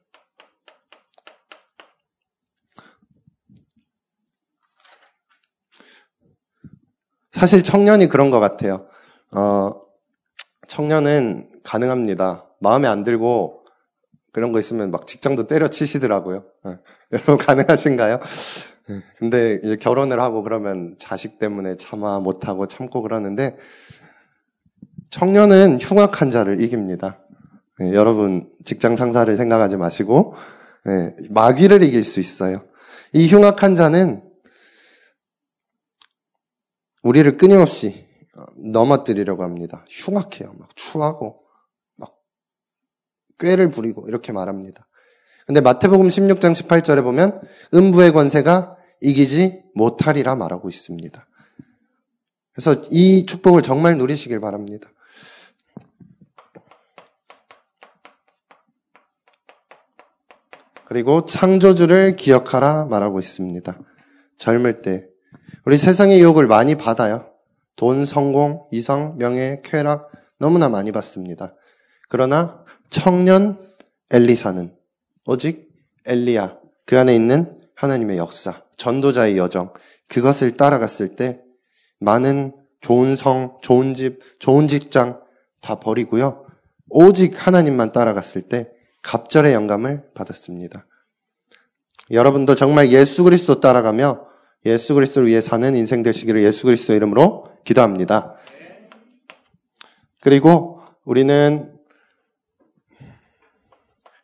사실 7.31 7.62
청년이 7.62 8.09
그런 8.09 8.31
것 8.31 8.41
같아요. 8.41 8.88
어, 9.31 9.73
청년은 10.69 11.51
가능합니다. 11.62 12.47
마음에 12.61 12.88
안 12.88 13.05
들고 13.05 13.67
그런 14.33 14.53
거 14.53 14.59
있으면 14.59 14.91
막 14.91 15.07
직장도 15.07 15.47
때려치시더라고요. 15.47 16.45
네. 16.64 16.79
여러분 17.12 17.37
가능하신가요? 17.37 18.21
네. 18.88 19.03
근데 19.19 19.61
이제 19.62 19.77
결혼을 19.77 20.19
하고 20.19 20.43
그러면 20.43 20.97
자식 20.99 21.38
때문에 21.38 21.77
참아 21.77 22.21
못하고 22.21 22.67
참고 22.67 23.03
그러는데 23.03 23.55
청년은 25.11 25.79
흉악한 25.81 26.31
자를 26.31 26.61
이깁니다. 26.61 27.18
네, 27.79 27.92
여러분 27.92 28.51
직장 28.64 28.97
상사를 28.97 29.35
생각하지 29.35 29.77
마시고 29.77 30.35
네, 30.85 31.14
마귀를 31.31 31.83
이길 31.83 32.03
수 32.03 32.21
있어요. 32.21 32.64
이 33.12 33.27
흉악한 33.29 33.75
자는 33.75 34.23
우리를 37.03 37.37
끊임없이 37.37 38.07
넘어뜨리려고 38.57 39.42
합니다. 39.42 39.85
흉악해요. 39.88 40.55
막 40.59 40.68
추하고 40.77 41.42
막 41.97 42.16
꾀를 43.38 43.71
부리고 43.71 44.09
이렇게 44.09 44.33
말합니다. 44.33 44.87
근데 45.47 45.61
마태복음 45.61 46.09
16장 46.09 46.53
18절에 46.53 47.03
보면 47.03 47.40
음부의 47.73 48.12
권세가 48.12 48.77
이기지 49.01 49.62
못하리라 49.75 50.35
말하고 50.35 50.68
있습니다. 50.68 51.27
그래서 52.53 52.83
이 52.90 53.25
축복을 53.25 53.62
정말 53.62 53.97
누리시길 53.97 54.40
바랍니다. 54.40 54.90
그리고 60.88 61.27
창조주를 61.27 62.16
기억하라 62.16 62.87
말하고 62.87 63.18
있습니다. 63.18 63.79
젊을 64.38 64.81
때 64.81 65.07
우리 65.66 65.77
세상의 65.77 66.18
유혹을 66.18 66.46
많이 66.46 66.77
받아요. 66.77 67.27
돈, 67.77 68.07
성공, 68.07 68.66
이성, 68.70 69.18
명예, 69.18 69.61
쾌락 69.62 70.11
너무나 70.38 70.70
많이 70.70 70.90
받습니다. 70.90 71.55
그러나 72.09 72.64
청년 72.88 73.61
엘리사는 74.11 74.74
오직 75.27 75.68
엘리야 76.07 76.57
그 76.87 76.98
안에 76.98 77.14
있는 77.14 77.59
하나님의 77.74 78.16
역사, 78.16 78.62
전도자의 78.79 79.37
여정 79.37 79.74
그것을 80.09 80.57
따라갔을 80.57 81.16
때 81.16 81.42
많은 82.01 82.55
좋은 82.81 83.14
성, 83.14 83.59
좋은 83.61 83.92
집, 83.92 84.20
좋은 84.38 84.66
직장 84.66 85.20
다 85.61 85.81
버리고요. 85.81 86.46
오직 86.88 87.46
하나님만 87.46 87.92
따라갔을 87.92 88.40
때 88.40 88.70
갑절의 89.09 89.55
영감을 89.55 90.11
받았습니다. 90.12 90.87
여러분도 92.11 92.55
정말 92.55 92.90
예수 92.90 93.25
그리스도 93.25 93.59
따라가며 93.59 94.29
예수 94.66 94.92
그리스도를 94.92 95.29
위해 95.29 95.40
사는 95.40 95.75
인생 95.75 96.03
되시기를 96.03 96.42
예수 96.42 96.66
그리스도 96.66 96.92
이름으로 96.92 97.47
기도합니다. 97.64 98.35
그리고 100.21 100.83
우리는 101.07 101.75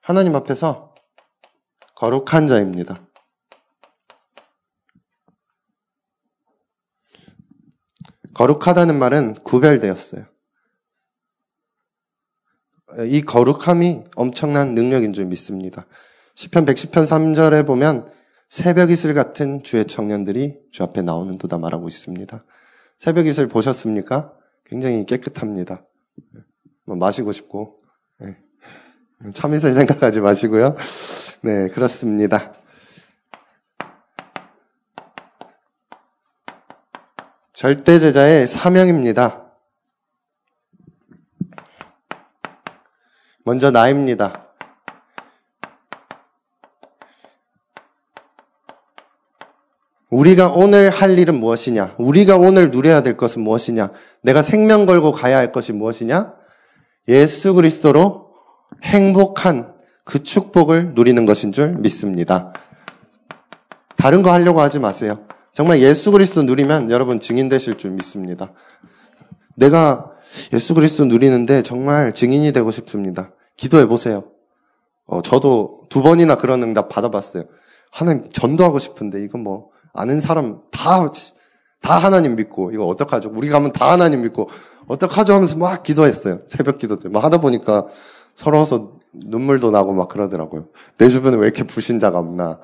하나님 0.02 0.36
앞에서 0.36 0.94
거룩한 1.94 2.46
자입니다. 2.46 2.94
거룩하다는 8.34 8.98
말은 8.98 9.34
구별되었어요. 9.44 10.33
이 13.06 13.22
거룩함이 13.22 14.04
엄청난 14.16 14.74
능력인 14.74 15.12
줄 15.12 15.24
믿습니다. 15.26 15.86
10편 16.36 16.66
110편 16.66 17.04
3절에 17.04 17.66
보면 17.66 18.10
새벽 18.48 18.90
이슬 18.90 19.14
같은 19.14 19.62
주의 19.62 19.84
청년들이 19.84 20.58
주 20.70 20.82
앞에 20.82 21.02
나오는 21.02 21.36
도다 21.38 21.58
말하고 21.58 21.88
있습니다. 21.88 22.44
새벽 22.98 23.26
이슬 23.26 23.48
보셨습니까? 23.48 24.32
굉장히 24.66 25.06
깨끗합니다. 25.06 25.86
뭐 26.86 26.96
마시고 26.96 27.32
싶고 27.32 27.80
네. 28.20 28.36
참이슬 29.32 29.74
생각하지 29.74 30.20
마시고요. 30.20 30.76
네 31.42 31.68
그렇습니다. 31.68 32.52
절대 37.52 37.98
제자의 37.98 38.46
사명입니다. 38.46 39.43
먼저 43.44 43.70
나입니다. 43.70 44.48
우리가 50.08 50.48
오늘 50.48 50.90
할 50.90 51.18
일은 51.18 51.40
무엇이냐? 51.40 51.96
우리가 51.98 52.36
오늘 52.36 52.70
누려야 52.70 53.02
될 53.02 53.16
것은 53.16 53.42
무엇이냐? 53.42 53.90
내가 54.22 54.42
생명 54.42 54.86
걸고 54.86 55.12
가야 55.12 55.36
할 55.36 55.52
것이 55.52 55.72
무엇이냐? 55.72 56.34
예수 57.08 57.52
그리스도로 57.52 58.30
행복한 58.82 59.74
그 60.04 60.22
축복을 60.22 60.92
누리는 60.94 61.26
것인 61.26 61.52
줄 61.52 61.74
믿습니다. 61.74 62.52
다른 63.96 64.22
거 64.22 64.32
하려고 64.32 64.60
하지 64.60 64.78
마세요. 64.78 65.26
정말 65.52 65.80
예수 65.80 66.12
그리스도 66.12 66.42
누리면 66.42 66.90
여러분 66.90 67.20
증인 67.20 67.48
되실 67.48 67.76
줄 67.76 67.90
믿습니다. 67.90 68.52
내가 69.56 70.13
예수 70.52 70.74
그리스도 70.74 71.04
누리는데 71.04 71.62
정말 71.62 72.12
증인이 72.14 72.52
되고 72.52 72.70
싶습니다. 72.70 73.32
기도해 73.56 73.86
보세요. 73.86 74.24
어, 75.06 75.22
저도 75.22 75.82
두 75.88 76.02
번이나 76.02 76.36
그런 76.36 76.62
응답 76.62 76.88
받아봤어요. 76.88 77.44
하나님 77.90 78.30
전도하고 78.32 78.78
싶은데 78.78 79.22
이건 79.24 79.42
뭐 79.42 79.70
아는 79.92 80.20
사람 80.20 80.60
다 80.70 81.10
다 81.84 81.98
하나님 81.98 82.34
믿고 82.34 82.72
이거 82.72 82.86
어떡하죠? 82.86 83.30
우리 83.34 83.50
가면 83.50 83.72
다 83.72 83.92
하나님 83.92 84.22
믿고 84.22 84.48
어떡하죠 84.88 85.34
하면서 85.34 85.54
막 85.58 85.82
기도했어요. 85.82 86.40
새벽 86.48 86.78
기도 86.78 86.98
때. 86.98 87.10
막 87.10 87.22
하다 87.22 87.42
보니까 87.42 87.86
서러워서 88.34 88.92
눈물도 89.12 89.70
나고 89.70 89.92
막 89.92 90.08
그러더라고요. 90.08 90.68
내 90.96 91.10
주변에 91.10 91.36
왜 91.36 91.44
이렇게 91.44 91.62
불신자가 91.62 92.18
없나. 92.18 92.58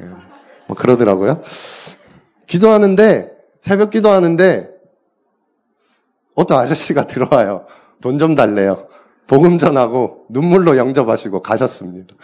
예. 0.00 0.04
막 0.68 0.78
그러더라고요. 0.78 1.42
기도하는데 2.46 3.32
새벽 3.60 3.90
기도하는데 3.90 4.70
어떤 6.34 6.58
아저씨가 6.58 7.06
들어와요. 7.06 7.66
돈 8.00 8.18
좀 8.18 8.34
달래요. 8.34 8.88
복음 9.26 9.58
전하고 9.58 10.26
눈물로 10.28 10.76
영접하시고 10.76 11.40
가셨습니다. 11.42 12.14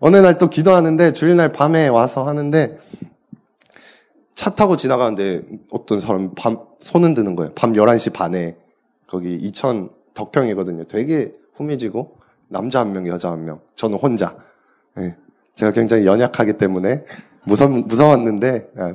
어느 0.00 0.16
날 0.16 0.36
또 0.38 0.50
기도하는데 0.50 1.12
주일날 1.12 1.52
밤에 1.52 1.86
와서 1.88 2.26
하는데 2.26 2.76
차 4.34 4.50
타고 4.50 4.76
지나가는데 4.76 5.42
어떤 5.70 6.00
사람 6.00 6.34
밤 6.34 6.58
손흔 6.80 7.14
드는 7.14 7.36
거예요. 7.36 7.52
밤 7.54 7.72
11시 7.72 8.12
반에 8.12 8.56
거기 9.06 9.34
이천 9.36 9.90
덕평이거든요. 10.14 10.84
되게 10.84 11.32
후미지고 11.54 12.16
남자 12.48 12.80
한 12.80 12.92
명, 12.92 13.06
여자 13.06 13.30
한 13.30 13.44
명. 13.44 13.60
저는 13.76 13.98
혼자. 13.98 14.36
네. 14.94 15.16
제가 15.54 15.70
굉장히 15.72 16.06
연약하기 16.06 16.54
때문에 16.54 17.04
무서, 17.44 17.68
무서웠는데 17.68 18.68
아, 18.78 18.92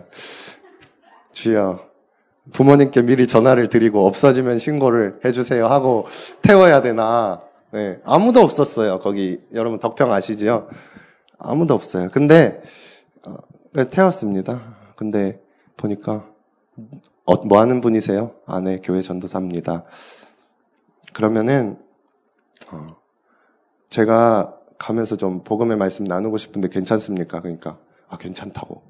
주여 1.31 1.86
부모님께 2.51 3.01
미리 3.03 3.27
전화를 3.27 3.69
드리고 3.69 4.05
없어지면 4.05 4.59
신고를 4.59 5.13
해주세요 5.25 5.67
하고 5.67 6.05
태워야 6.41 6.81
되나. 6.81 7.39
네, 7.71 7.99
아무도 8.05 8.41
없었어요. 8.41 8.99
거기 8.99 9.41
여러분 9.53 9.79
덕평 9.79 10.11
아시죠? 10.11 10.67
아무도 11.37 11.73
없어요. 11.73 12.09
근데 12.11 12.61
어, 13.25 13.35
네, 13.73 13.89
태웠습니다. 13.89 14.75
근데 14.95 15.41
보니까 15.75 16.25
어, 17.25 17.45
뭐 17.45 17.59
하는 17.59 17.81
분이세요? 17.81 18.35
아, 18.45 18.59
네, 18.61 18.79
교회 18.81 19.01
전도사입니다. 19.01 19.83
그러면은 21.13 21.77
어, 22.71 22.87
제가 23.89 24.55
가면서 24.77 25.17
좀 25.17 25.43
복음의 25.43 25.77
말씀 25.77 26.05
나누고 26.05 26.37
싶은데 26.37 26.69
괜찮습니까? 26.69 27.41
그러니까 27.41 27.77
아 28.09 28.17
괜찮다고. 28.17 28.81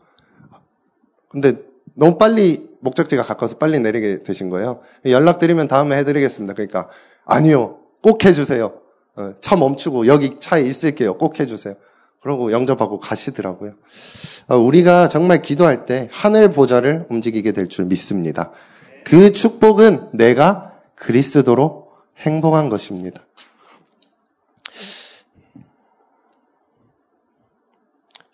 근데 1.29 1.66
너무 1.95 2.17
빨리 2.17 2.69
목적지가 2.81 3.23
가까워서 3.23 3.57
빨리 3.57 3.79
내리게 3.79 4.19
되신 4.19 4.49
거예요. 4.49 4.81
연락드리면 5.05 5.67
다음에 5.67 5.97
해드리겠습니다. 5.97 6.53
그러니까 6.53 6.89
아니요, 7.25 7.79
꼭 8.01 8.23
해주세요. 8.23 8.73
어, 9.15 9.33
차 9.41 9.55
멈추고 9.55 10.07
여기 10.07 10.39
차에 10.39 10.61
있을게요. 10.61 11.17
꼭 11.17 11.39
해주세요. 11.39 11.75
그러고 12.21 12.51
영접하고 12.51 12.99
가시더라고요. 12.99 13.73
어, 14.47 14.57
우리가 14.57 15.07
정말 15.07 15.41
기도할 15.41 15.85
때 15.85 16.09
하늘 16.11 16.51
보좌를 16.51 17.05
움직이게 17.09 17.51
될 17.51 17.67
줄 17.67 17.85
믿습니다. 17.85 18.51
그 19.03 19.31
축복은 19.31 20.09
내가 20.13 20.73
그리스도로 20.95 21.87
행복한 22.17 22.69
것입니다. 22.69 23.21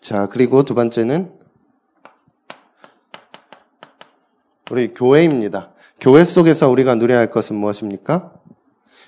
자, 0.02 0.28
그리고 0.28 0.63
두 0.63 0.76
번째는 0.76 1.32
우리 4.71 4.93
교회입니다. 4.93 5.71
교회 5.99 6.23
속에서 6.23 6.69
우리가 6.69 6.95
누려야 6.95 7.19
할 7.19 7.30
것은 7.30 7.56
무엇입니까? 7.56 8.34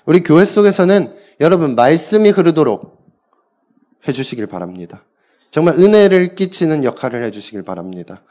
우리 0.04 0.22
교회 0.22 0.44
속에서는 0.44 1.14
여러분 1.40 1.74
말씀이 1.74 2.30
흐르도록 2.30 3.04
해주시길 4.06 4.46
바랍니다. 4.46 5.04
정말 5.50 5.78
은혜를 5.78 6.34
끼치는 6.34 6.84
역할을 6.84 7.24
해주시길 7.24 7.62
바랍니다. 7.62 8.22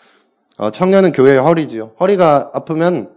어, 0.58 0.72
청년은 0.72 1.12
교회의 1.12 1.40
허리지요. 1.40 1.96
허리가 2.00 2.52
아프면 2.54 3.16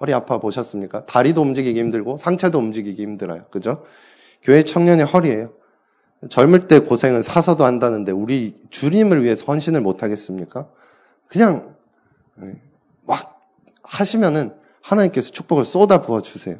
허리 0.00 0.12
아파 0.12 0.38
보셨습니까? 0.38 1.06
다리도 1.06 1.40
움직이기 1.40 1.78
힘들고 1.78 2.16
상체도 2.16 2.58
움직이기 2.58 3.00
힘들어요. 3.00 3.44
그죠? 3.50 3.84
교회 4.42 4.64
청년의 4.64 5.06
허리예요. 5.06 5.52
젊을 6.28 6.68
때 6.68 6.80
고생은 6.80 7.22
사서도 7.22 7.64
한다는데 7.64 8.12
우리 8.12 8.56
주님을 8.70 9.22
위해서 9.22 9.44
헌신을 9.44 9.80
못 9.80 10.02
하겠습니까? 10.02 10.68
그냥 11.28 11.74
예, 12.42 12.60
막 13.06 13.33
하시면은 13.94 14.52
하나님께서 14.80 15.30
축복을 15.30 15.64
쏟아 15.64 16.02
부어 16.02 16.20
주세요. 16.20 16.56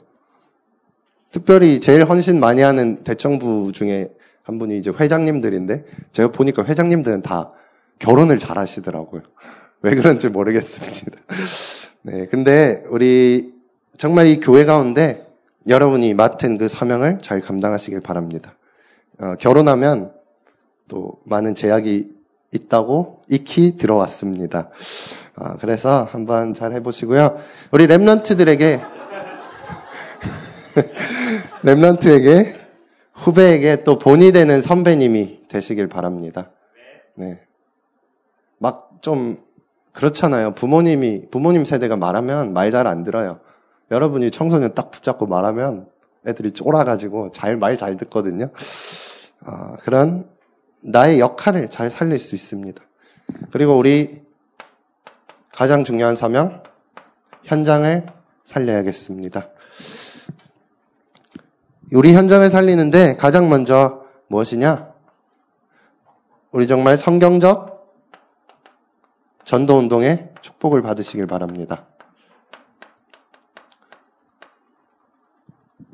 특별히 1.31 1.81
제일 1.81 2.05
헌신 2.05 2.39
많이 2.39 2.61
하는 2.61 3.03
대청부 3.03 3.73
중에 3.73 4.09
한 4.43 4.59
분이 4.59 4.79
이제 4.79 4.91
회장님들인데 4.91 5.85
제가 6.13 6.31
보니까 6.31 6.65
회장님들은 6.65 7.23
다 7.23 7.53
결혼을 7.99 8.39
잘 8.39 8.57
하시더라고요. 8.57 9.23
왜 9.83 9.95
그런지 9.95 10.29
모르겠습니다. 10.29 11.19
네, 12.03 12.27
근데 12.27 12.83
우리 12.89 13.53
정말 13.97 14.27
이 14.27 14.41
교회 14.41 14.65
가운데 14.65 15.27
여러분이 15.67 16.15
맡은 16.15 16.59
그 16.59 16.69
사명을 16.69 17.19
잘 17.21 17.41
감당하시길 17.41 18.01
바랍니다. 18.01 18.55
어, 19.21 19.35
결혼하면 19.37 20.13
또 20.89 21.21
많은 21.25 21.55
제약이 21.55 22.11
있다고 22.53 23.23
익히 23.29 23.77
들어왔습니다. 23.77 24.71
어, 25.37 25.57
그래서 25.59 26.05
한번 26.11 26.55
잘 26.55 26.73
해보시고요. 26.73 27.39
우리 27.73 27.87
랩런트들에게 27.87 28.81
랩런트에게 31.65 32.55
후배에게 33.13 33.85
또 33.85 33.99
본이 33.99 34.33
되는 34.33 34.61
선배님이 34.61 35.49
되시길 35.49 35.89
바랍니다. 35.89 36.51
네. 37.17 37.41
막 38.59 38.85
좀 39.05 39.37
그렇잖아요. 39.93 40.53
부모님이 40.55 41.27
부모님 41.31 41.67
세대가 41.67 41.95
말하면 41.97 42.55
말 42.55 42.71
잘 42.71 42.87
안 42.87 43.05
들어요. 43.05 43.41
여러분이 43.91 44.31
청소년 44.31 44.75
딱 44.75 44.91
붙잡고 44.91 45.27
말하면 45.27 45.87
애들이 46.27 46.53
쫄아가지고 46.53 47.31
잘 47.31 47.57
말 47.59 47.77
잘 47.77 47.99
듣거든요. 47.99 48.47
어, 49.47 49.77
그런 49.81 50.27
나의 50.83 51.21
역할을 51.21 51.69
잘 51.69 51.91
살릴 51.91 52.19
수 52.19 52.35
있습니다. 52.35 52.83
그리고 53.51 53.77
우리 53.77 54.24
가장 55.55 55.85
중요한 55.85 56.17
사명 56.17 56.63
현장을 57.45 58.07
살려야겠습니다. 58.45 59.49
우리 61.93 62.13
현장을 62.13 62.51
살리는데 62.51 63.17
가장 63.17 63.49
먼저 63.49 64.05
무엇이냐? 64.27 64.93
우리 66.51 66.67
정말 66.67 66.99
성경적 66.99 67.95
전도 69.45 69.79
운동의 69.79 70.31
축복을 70.41 70.83
받으시길 70.83 71.29
바랍니다. 71.29 71.87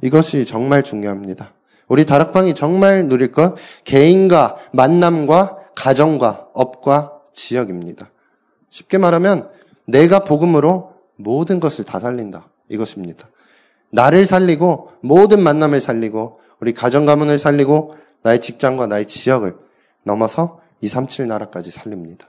이것이 0.00 0.46
정말 0.46 0.82
중요합니다. 0.82 1.52
우리 1.86 2.06
다락방이 2.06 2.54
정말 2.54 3.08
누릴 3.08 3.30
것 3.30 3.56
개인과 3.84 4.56
만남과 4.72 5.72
가정과 5.74 6.48
업과 6.54 7.20
지역입니다. 7.34 8.10
쉽게 8.70 8.98
말하면 8.98 9.50
내가 9.86 10.24
복음으로 10.24 10.94
모든 11.16 11.60
것을 11.60 11.84
다 11.84 12.00
살린다. 12.00 12.48
이것입니다. 12.68 13.28
나를 13.90 14.24
살리고 14.24 14.92
모든 15.02 15.42
만남을 15.42 15.80
살리고 15.80 16.40
우리 16.60 16.72
가정 16.72 17.04
가문을 17.04 17.38
살리고 17.38 17.96
나의 18.22 18.40
직장과 18.40 18.86
나의 18.86 19.06
지역을 19.06 19.56
넘어서 20.04 20.60
237 20.80 21.26
나라까지 21.26 21.70
살립니다. 21.70 22.28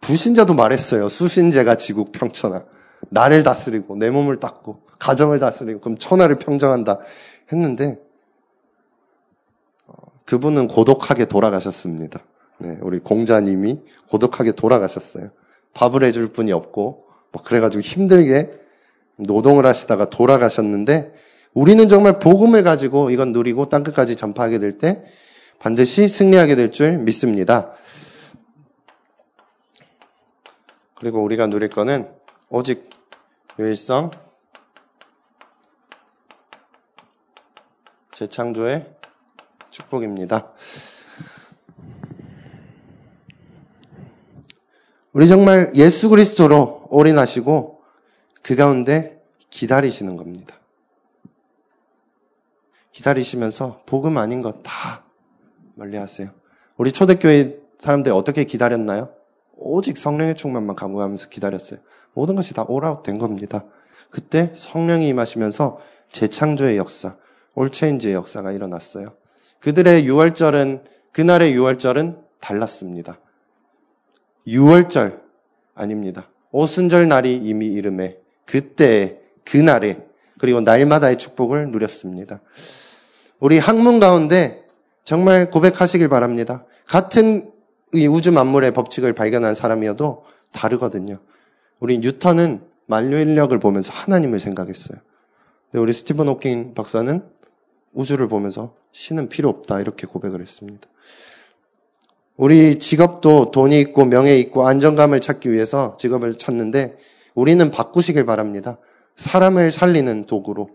부신자도 0.00 0.54
말했어요. 0.54 1.08
수신제가 1.08 1.76
지국 1.76 2.12
평천하. 2.12 2.64
나를 3.10 3.42
다스리고 3.42 3.96
내 3.96 4.10
몸을 4.10 4.40
닦고 4.40 4.82
가정을 4.98 5.38
다스리고 5.38 5.80
그럼 5.80 5.98
천하를 5.98 6.38
평정한다 6.38 6.98
했는데 7.52 7.98
어, 9.86 9.94
그분은 10.24 10.68
고독하게 10.68 11.26
돌아가셨습니다. 11.26 12.20
네, 12.58 12.78
우리 12.82 12.98
공자님이 12.98 13.82
고독하게 14.08 14.52
돌아가셨어요. 14.52 15.30
밥을 15.74 16.04
해줄 16.04 16.32
분이 16.32 16.52
없고 16.52 17.06
뭐 17.32 17.42
그래가지고 17.42 17.80
힘들게 17.80 18.50
노동을 19.16 19.66
하시다가 19.66 20.08
돌아가셨는데 20.08 21.12
우리는 21.52 21.88
정말 21.88 22.18
복음을 22.18 22.62
가지고 22.62 23.10
이건 23.10 23.32
누리고 23.32 23.68
땅끝까지 23.68 24.16
전파하게 24.16 24.58
될 24.58 24.78
때 24.78 25.04
반드시 25.58 26.08
승리하게 26.08 26.56
될 26.56 26.70
줄 26.70 26.98
믿습니다. 26.98 27.72
그리고 30.96 31.22
우리가 31.22 31.46
누릴 31.46 31.68
거는 31.68 32.08
오직 32.48 32.88
유일성 33.58 34.10
재창조의 38.12 38.86
축복입니다. 39.70 40.52
우리 45.14 45.28
정말 45.28 45.70
예수 45.76 46.10
그리스도로 46.10 46.88
올인하시고 46.90 47.80
그 48.42 48.56
가운데 48.56 49.22
기다리시는 49.48 50.16
겁니다. 50.16 50.56
기다리시면서 52.90 53.82
복음 53.86 54.18
아닌 54.18 54.40
것 54.40 54.62
다 54.62 55.04
멀리 55.76 55.96
하세요. 55.96 56.30
우리 56.76 56.90
초대교회 56.90 57.60
사람들 57.78 58.10
어떻게 58.12 58.42
기다렸나요? 58.42 59.10
오직 59.56 59.98
성령의 59.98 60.34
충만만 60.34 60.74
강구하면서 60.74 61.28
기다렸어요. 61.28 61.78
모든 62.12 62.34
것이 62.34 62.52
다 62.52 62.64
오라웃 62.66 63.04
된 63.04 63.18
겁니다. 63.18 63.64
그때 64.10 64.52
성령이 64.54 65.06
임하시면서 65.08 65.78
재창조의 66.10 66.76
역사, 66.76 67.16
올체인지의 67.54 68.14
역사가 68.14 68.50
일어났어요. 68.50 69.14
그들의 69.60 70.08
6월절은 70.08 70.82
그날의 71.12 71.54
6월절은 71.54 72.24
달랐습니다. 72.40 73.18
6월절 74.46 75.20
아닙니다. 75.74 76.28
오순절 76.50 77.08
날이 77.08 77.36
이미 77.36 77.68
이름에 77.68 78.18
그때 78.46 79.20
그날에 79.44 80.06
그리고 80.38 80.60
날마다의 80.60 81.18
축복을 81.18 81.70
누렸습니다. 81.70 82.40
우리 83.40 83.58
학문 83.58 84.00
가운데 84.00 84.64
정말 85.04 85.50
고백하시길 85.50 86.08
바랍니다. 86.08 86.64
같은 86.86 87.50
이 87.92 88.06
우주 88.06 88.32
만물의 88.32 88.72
법칙을 88.72 89.12
발견한 89.12 89.54
사람이어도 89.54 90.24
다르거든요. 90.52 91.18
우리 91.80 91.98
뉴턴은 91.98 92.62
만류 92.86 93.18
인력을 93.18 93.56
보면서 93.58 93.92
하나님을 93.92 94.40
생각했어요. 94.40 94.98
근데 95.70 95.78
우리 95.78 95.92
스티븐 95.92 96.28
호킹 96.28 96.74
박사는 96.74 97.24
우주를 97.92 98.28
보면서 98.28 98.74
신은 98.92 99.28
필요 99.28 99.48
없다 99.48 99.80
이렇게 99.80 100.06
고백을 100.06 100.40
했습니다. 100.40 100.88
우리 102.36 102.78
직업도 102.78 103.52
돈이 103.52 103.80
있고 103.80 104.04
명예 104.04 104.36
있고 104.38 104.66
안정감을 104.66 105.20
찾기 105.20 105.52
위해서 105.52 105.96
직업을 105.98 106.36
찾는데 106.36 106.96
우리는 107.34 107.70
바꾸시길 107.70 108.26
바랍니다. 108.26 108.78
사람을 109.16 109.70
살리는 109.70 110.26
도구로. 110.26 110.70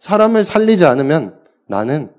사람을 0.00 0.44
살리지 0.44 0.84
않으면 0.84 1.38
나는 1.66 2.10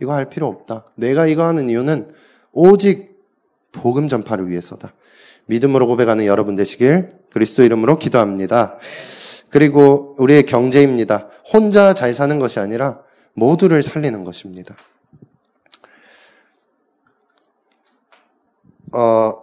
이거 0.00 0.12
할 0.14 0.28
필요 0.28 0.46
없다. 0.46 0.86
내가 0.94 1.26
이거 1.26 1.44
하는 1.44 1.68
이유는 1.68 2.12
오직 2.52 3.14
복음 3.72 4.06
전파를 4.08 4.48
위해서다. 4.48 4.92
믿음으로 5.46 5.86
고백하는 5.86 6.26
여러분 6.26 6.54
되시길 6.54 7.12
그리스도 7.32 7.64
이름으로 7.64 7.98
기도합니다. 7.98 8.78
그리고 9.50 10.14
우리의 10.18 10.44
경제입니다. 10.46 11.28
혼자 11.52 11.92
잘 11.92 12.12
사는 12.12 12.38
것이 12.38 12.60
아니라 12.60 13.00
모두를 13.34 13.82
살리는 13.82 14.24
것입니다. 14.24 14.74
어, 18.94 19.42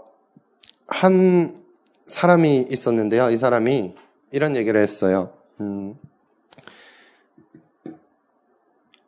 한 0.88 1.62
사람이 2.08 2.68
있었는데요. 2.70 3.32
이 3.32 3.38
사람이 3.38 3.96
이런 4.32 4.56
얘기를 4.56 4.80
했어요. 4.82 5.34
음, 5.60 6.00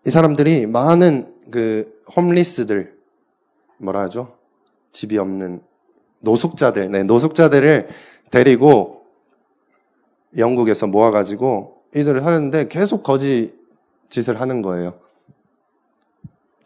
이 0.05 0.11
사람들이 0.11 0.65
많은 0.65 1.33
그 1.49 2.03
홈리스들 2.13 2.97
뭐라 3.77 4.01
하죠? 4.01 4.35
집이 4.91 5.17
없는 5.17 5.61
노숙자들, 6.19 6.91
네, 6.91 7.03
노숙자들을 7.03 7.87
데리고 8.29 9.05
영국에서 10.35 10.87
모아가지고 10.87 11.83
이들을 11.95 12.25
하는데 12.25 12.67
계속 12.67 13.03
거지 13.03 13.57
짓을 14.09 14.41
하는 14.41 14.61
거예요. 14.61 14.99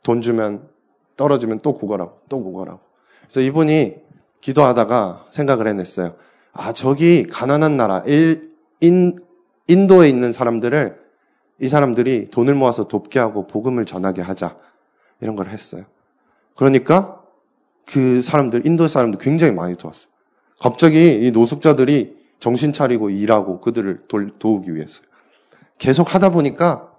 돈 0.03 0.21
주면 0.21 0.67
떨어지면 1.15 1.59
또 1.59 1.75
구걸하고 1.75 2.21
또 2.27 2.41
구걸하고. 2.41 2.86
그래서 3.27 3.41
이분이 3.41 3.95
기도하다가 4.41 5.27
생각을 5.31 5.67
해냈어요. 5.67 6.15
아 6.53 6.73
저기 6.73 7.23
가난한 7.23 7.77
나라 7.77 8.01
일, 8.05 8.51
인, 8.81 9.15
인도에 9.67 10.09
있는 10.09 10.31
사람들을 10.31 10.97
이 11.59 11.69
사람들이 11.69 12.29
돈을 12.29 12.55
모아서 12.55 12.87
돕게 12.87 13.19
하고 13.19 13.47
복음을 13.47 13.85
전하게 13.85 14.21
하자 14.21 14.57
이런 15.21 15.35
걸 15.35 15.49
했어요. 15.49 15.85
그러니까 16.55 17.21
그 17.85 18.21
사람들 18.21 18.65
인도 18.65 18.87
사람들 18.87 19.19
굉장히 19.19 19.53
많이 19.53 19.75
도왔어요. 19.75 20.11
갑자기 20.59 21.19
이 21.21 21.31
노숙자들이 21.31 22.17
정신 22.39 22.73
차리고 22.73 23.09
일하고 23.09 23.61
그들을 23.61 24.07
도 24.07 24.55
우기 24.55 24.75
위해서 24.75 25.01
계속 25.77 26.13
하다 26.13 26.29
보니까 26.29 26.91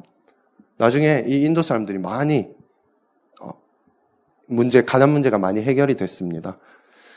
나중에 0.77 1.25
이 1.27 1.45
인도 1.45 1.63
사람들이 1.63 1.99
많이 1.99 2.49
어, 2.49 2.58
문제 4.49 4.85
가난 4.85 5.11
문제가 5.11 5.39
많이 5.39 5.63
해결이 5.63 5.97
됐습니다. 5.97 6.59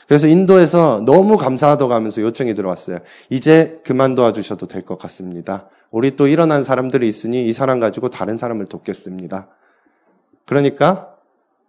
그래서 0.06 0.26
인도에서 0.26 1.02
너무 1.06 1.36
감사하다고 1.36 1.92
하면서 1.92 2.20
요청이 2.20 2.54
들어왔어요. 2.54 2.98
이제 3.30 3.80
그만 3.84 4.14
도와주셔도 4.14 4.66
될 4.66 4.82
것 4.82 4.98
같습니다. 4.98 5.68
우리 5.90 6.16
또 6.16 6.26
일어난 6.26 6.64
사람들이 6.64 7.08
있으니 7.08 7.46
이 7.48 7.52
사람 7.52 7.80
가지고 7.80 8.10
다른 8.10 8.36
사람을 8.36 8.66
돕겠습니다. 8.66 9.48
그러니까 10.46 11.14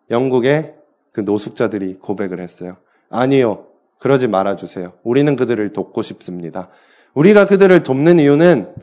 영국의 0.10 0.76
그 1.12 1.22
노숙자들이 1.22 2.00
고백을 2.00 2.40
했어요. 2.40 2.78
아니요. 3.10 3.68
그러지 4.00 4.28
말아주세요. 4.28 4.94
우리는 5.04 5.36
그들을 5.36 5.72
돕고 5.72 6.02
싶습니다. 6.02 6.70
우리가 7.14 7.46
그들을 7.46 7.84
돕는 7.84 8.20
이유는 8.20 8.74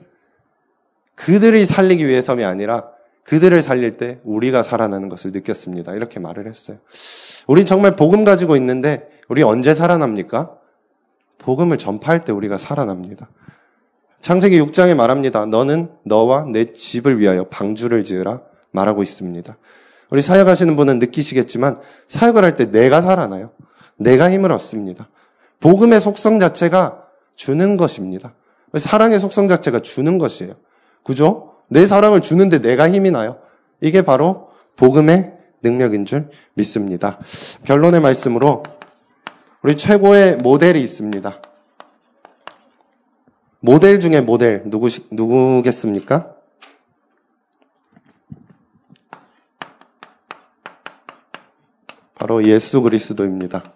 그들이 1.16 1.66
살리기 1.66 2.06
위해서이 2.06 2.44
아니라 2.44 2.88
그들을 3.30 3.62
살릴 3.62 3.96
때 3.96 4.18
우리가 4.24 4.64
살아나는 4.64 5.08
것을 5.08 5.30
느꼈습니다. 5.30 5.94
이렇게 5.94 6.18
말을 6.18 6.48
했어요. 6.48 6.78
우리 7.46 7.64
정말 7.64 7.94
복음 7.94 8.24
가지고 8.24 8.56
있는데 8.56 9.08
우리 9.28 9.44
언제 9.44 9.72
살아납니까? 9.72 10.56
복음을 11.38 11.78
전파할 11.78 12.24
때 12.24 12.32
우리가 12.32 12.58
살아납니다. 12.58 13.28
창세기 14.20 14.60
6장에 14.60 14.96
말합니다. 14.96 15.46
너는 15.46 15.92
너와 16.02 16.46
내 16.50 16.72
집을 16.72 17.20
위하여 17.20 17.44
방주를 17.44 18.02
지으라 18.02 18.42
말하고 18.72 19.04
있습니다. 19.04 19.56
우리 20.10 20.22
사역하시는 20.22 20.74
분은 20.74 20.98
느끼시겠지만 20.98 21.76
사역을 22.08 22.42
할 22.42 22.56
때 22.56 22.72
내가 22.72 23.00
살아나요. 23.00 23.52
내가 23.96 24.28
힘을 24.28 24.50
얻습니다. 24.50 25.08
복음의 25.60 26.00
속성 26.00 26.40
자체가 26.40 27.04
주는 27.36 27.76
것입니다. 27.76 28.34
사랑의 28.76 29.20
속성 29.20 29.46
자체가 29.46 29.78
주는 29.78 30.18
것이에요. 30.18 30.54
그죠? 31.04 31.49
내 31.70 31.86
사랑을 31.86 32.20
주는데 32.20 32.60
내가 32.60 32.90
힘이 32.90 33.12
나요. 33.12 33.38
이게 33.80 34.02
바로 34.02 34.50
복음의 34.76 35.38
능력인 35.62 36.04
줄 36.04 36.28
믿습니다. 36.54 37.18
결론의 37.64 38.00
말씀으로 38.00 38.64
우리 39.62 39.76
최고의 39.76 40.38
모델이 40.38 40.82
있습니다. 40.82 41.40
모델 43.60 44.00
중에 44.00 44.20
모델 44.20 44.64
누구 44.66 44.88
누구겠습니까? 45.12 46.34
바로 52.14 52.44
예수 52.44 52.82
그리스도입니다. 52.82 53.72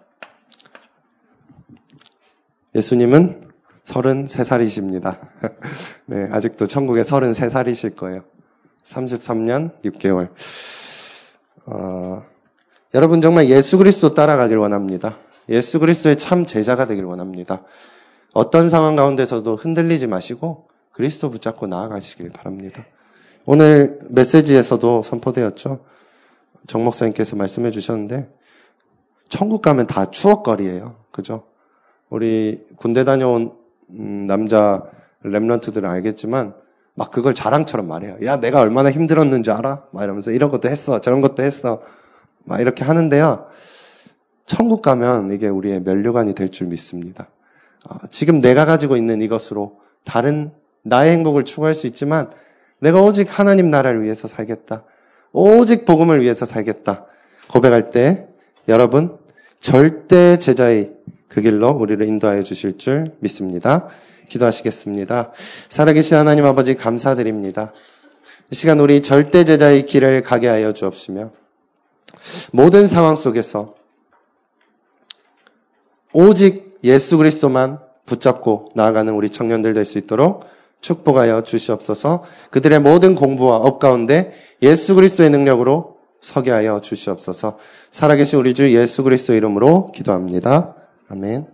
예수님은 2.75 3.44
33살이십니다. 3.85 5.19
네, 6.07 6.27
아직도 6.31 6.65
천국에 6.65 7.03
33살이실 7.03 7.95
거예요. 7.95 8.23
33년 8.85 9.79
6개월. 9.81 10.29
어, 11.67 12.23
여러분 12.93 13.21
정말 13.21 13.49
예수 13.49 13.77
그리스도 13.77 14.13
따라가길 14.13 14.57
원합니다. 14.57 15.17
예수 15.49 15.79
그리스도의 15.79 16.17
참 16.17 16.45
제자가 16.45 16.87
되길 16.87 17.05
원합니다. 17.05 17.63
어떤 18.33 18.69
상황 18.69 18.95
가운데서도 18.95 19.55
흔들리지 19.55 20.07
마시고 20.07 20.67
그리스도 20.91 21.29
붙잡고 21.29 21.67
나아가시길 21.67 22.31
바랍니다. 22.31 22.85
오늘 23.45 23.99
메시지에서도 24.09 25.03
선포되었죠. 25.03 25.85
정 26.67 26.83
목사님께서 26.83 27.35
말씀해 27.35 27.71
주셨는데 27.71 28.29
천국 29.29 29.61
가면 29.61 29.87
다 29.87 30.09
추억거리예요. 30.09 30.95
그죠? 31.11 31.43
우리 32.09 32.63
군대 32.77 33.03
다녀온 33.03 33.64
음, 33.91 34.25
남자 34.27 34.83
랩런트들은 35.23 35.85
알겠지만 35.85 36.53
막 36.93 37.11
그걸 37.11 37.33
자랑처럼 37.33 37.87
말해요. 37.87 38.17
야, 38.23 38.39
내가 38.39 38.59
얼마나 38.61 38.91
힘들었는지 38.91 39.51
알아? 39.51 39.85
막 39.91 40.03
이러면서 40.03 40.31
이런 40.31 40.49
것도 40.49 40.69
했어. 40.69 41.01
저런 41.01 41.21
것도 41.21 41.43
했어. 41.43 41.81
막 42.45 42.61
이렇게 42.61 42.83
하는데요. 42.83 43.47
천국 44.45 44.81
가면 44.81 45.31
이게 45.33 45.47
우리의 45.47 45.81
면류관이 45.81 46.35
될 46.35 46.49
줄 46.49 46.67
믿습니다. 46.67 47.27
어, 47.89 47.95
지금 48.09 48.39
내가 48.39 48.65
가지고 48.65 48.95
있는 48.97 49.21
이것으로 49.21 49.79
다른 50.03 50.51
나의 50.83 51.11
행복을 51.13 51.45
추구할 51.45 51.73
수 51.75 51.87
있지만 51.87 52.29
내가 52.79 53.01
오직 53.01 53.39
하나님 53.39 53.69
나라를 53.69 54.03
위해서 54.03 54.27
살겠다. 54.27 54.83
오직 55.33 55.85
복음을 55.85 56.21
위해서 56.21 56.45
살겠다. 56.45 57.05
고백할 57.49 57.89
때 57.89 58.27
여러분 58.67 59.17
절대 59.59 60.37
제자의 60.39 60.91
그 61.35 61.41
길로 61.41 61.71
우리를 61.71 62.07
인도하여 62.07 62.43
주실 62.43 62.77
줄 62.77 63.07
믿습니다. 63.19 63.89
기도하시겠습니다. 64.29 65.33
살아계신 65.67 66.15
하나님 66.15 66.45
아버지 66.45 66.75
감사드립니다. 66.75 67.73
이 68.51 68.55
시간 68.55 68.79
우리 68.79 69.01
절대 69.01 69.43
제자의 69.43 69.85
길을 69.85 70.21
가게 70.21 70.47
하여 70.47 70.71
주옵시며 70.71 71.31
모든 72.53 72.87
상황 72.87 73.17
속에서 73.17 73.75
오직 76.13 76.77
예수 76.85 77.17
그리스도만 77.17 77.79
붙잡고 78.05 78.69
나아가는 78.73 79.11
우리 79.11 79.29
청년들 79.29 79.73
될 79.73 79.83
수 79.83 79.97
있도록 79.97 80.45
축복하여 80.79 81.43
주시옵소서. 81.43 82.23
그들의 82.51 82.79
모든 82.79 83.13
공부와 83.13 83.57
업 83.57 83.79
가운데 83.79 84.31
예수 84.61 84.95
그리스도의 84.95 85.31
능력으로 85.31 85.97
서게 86.21 86.51
하여 86.51 86.79
주시옵소서. 86.79 87.57
살아계신 87.91 88.39
우리 88.39 88.53
주 88.53 88.73
예수 88.73 89.03
그리스도 89.03 89.33
이름으로 89.33 89.91
기도합니다. 89.91 90.75
아멘. 91.07 91.47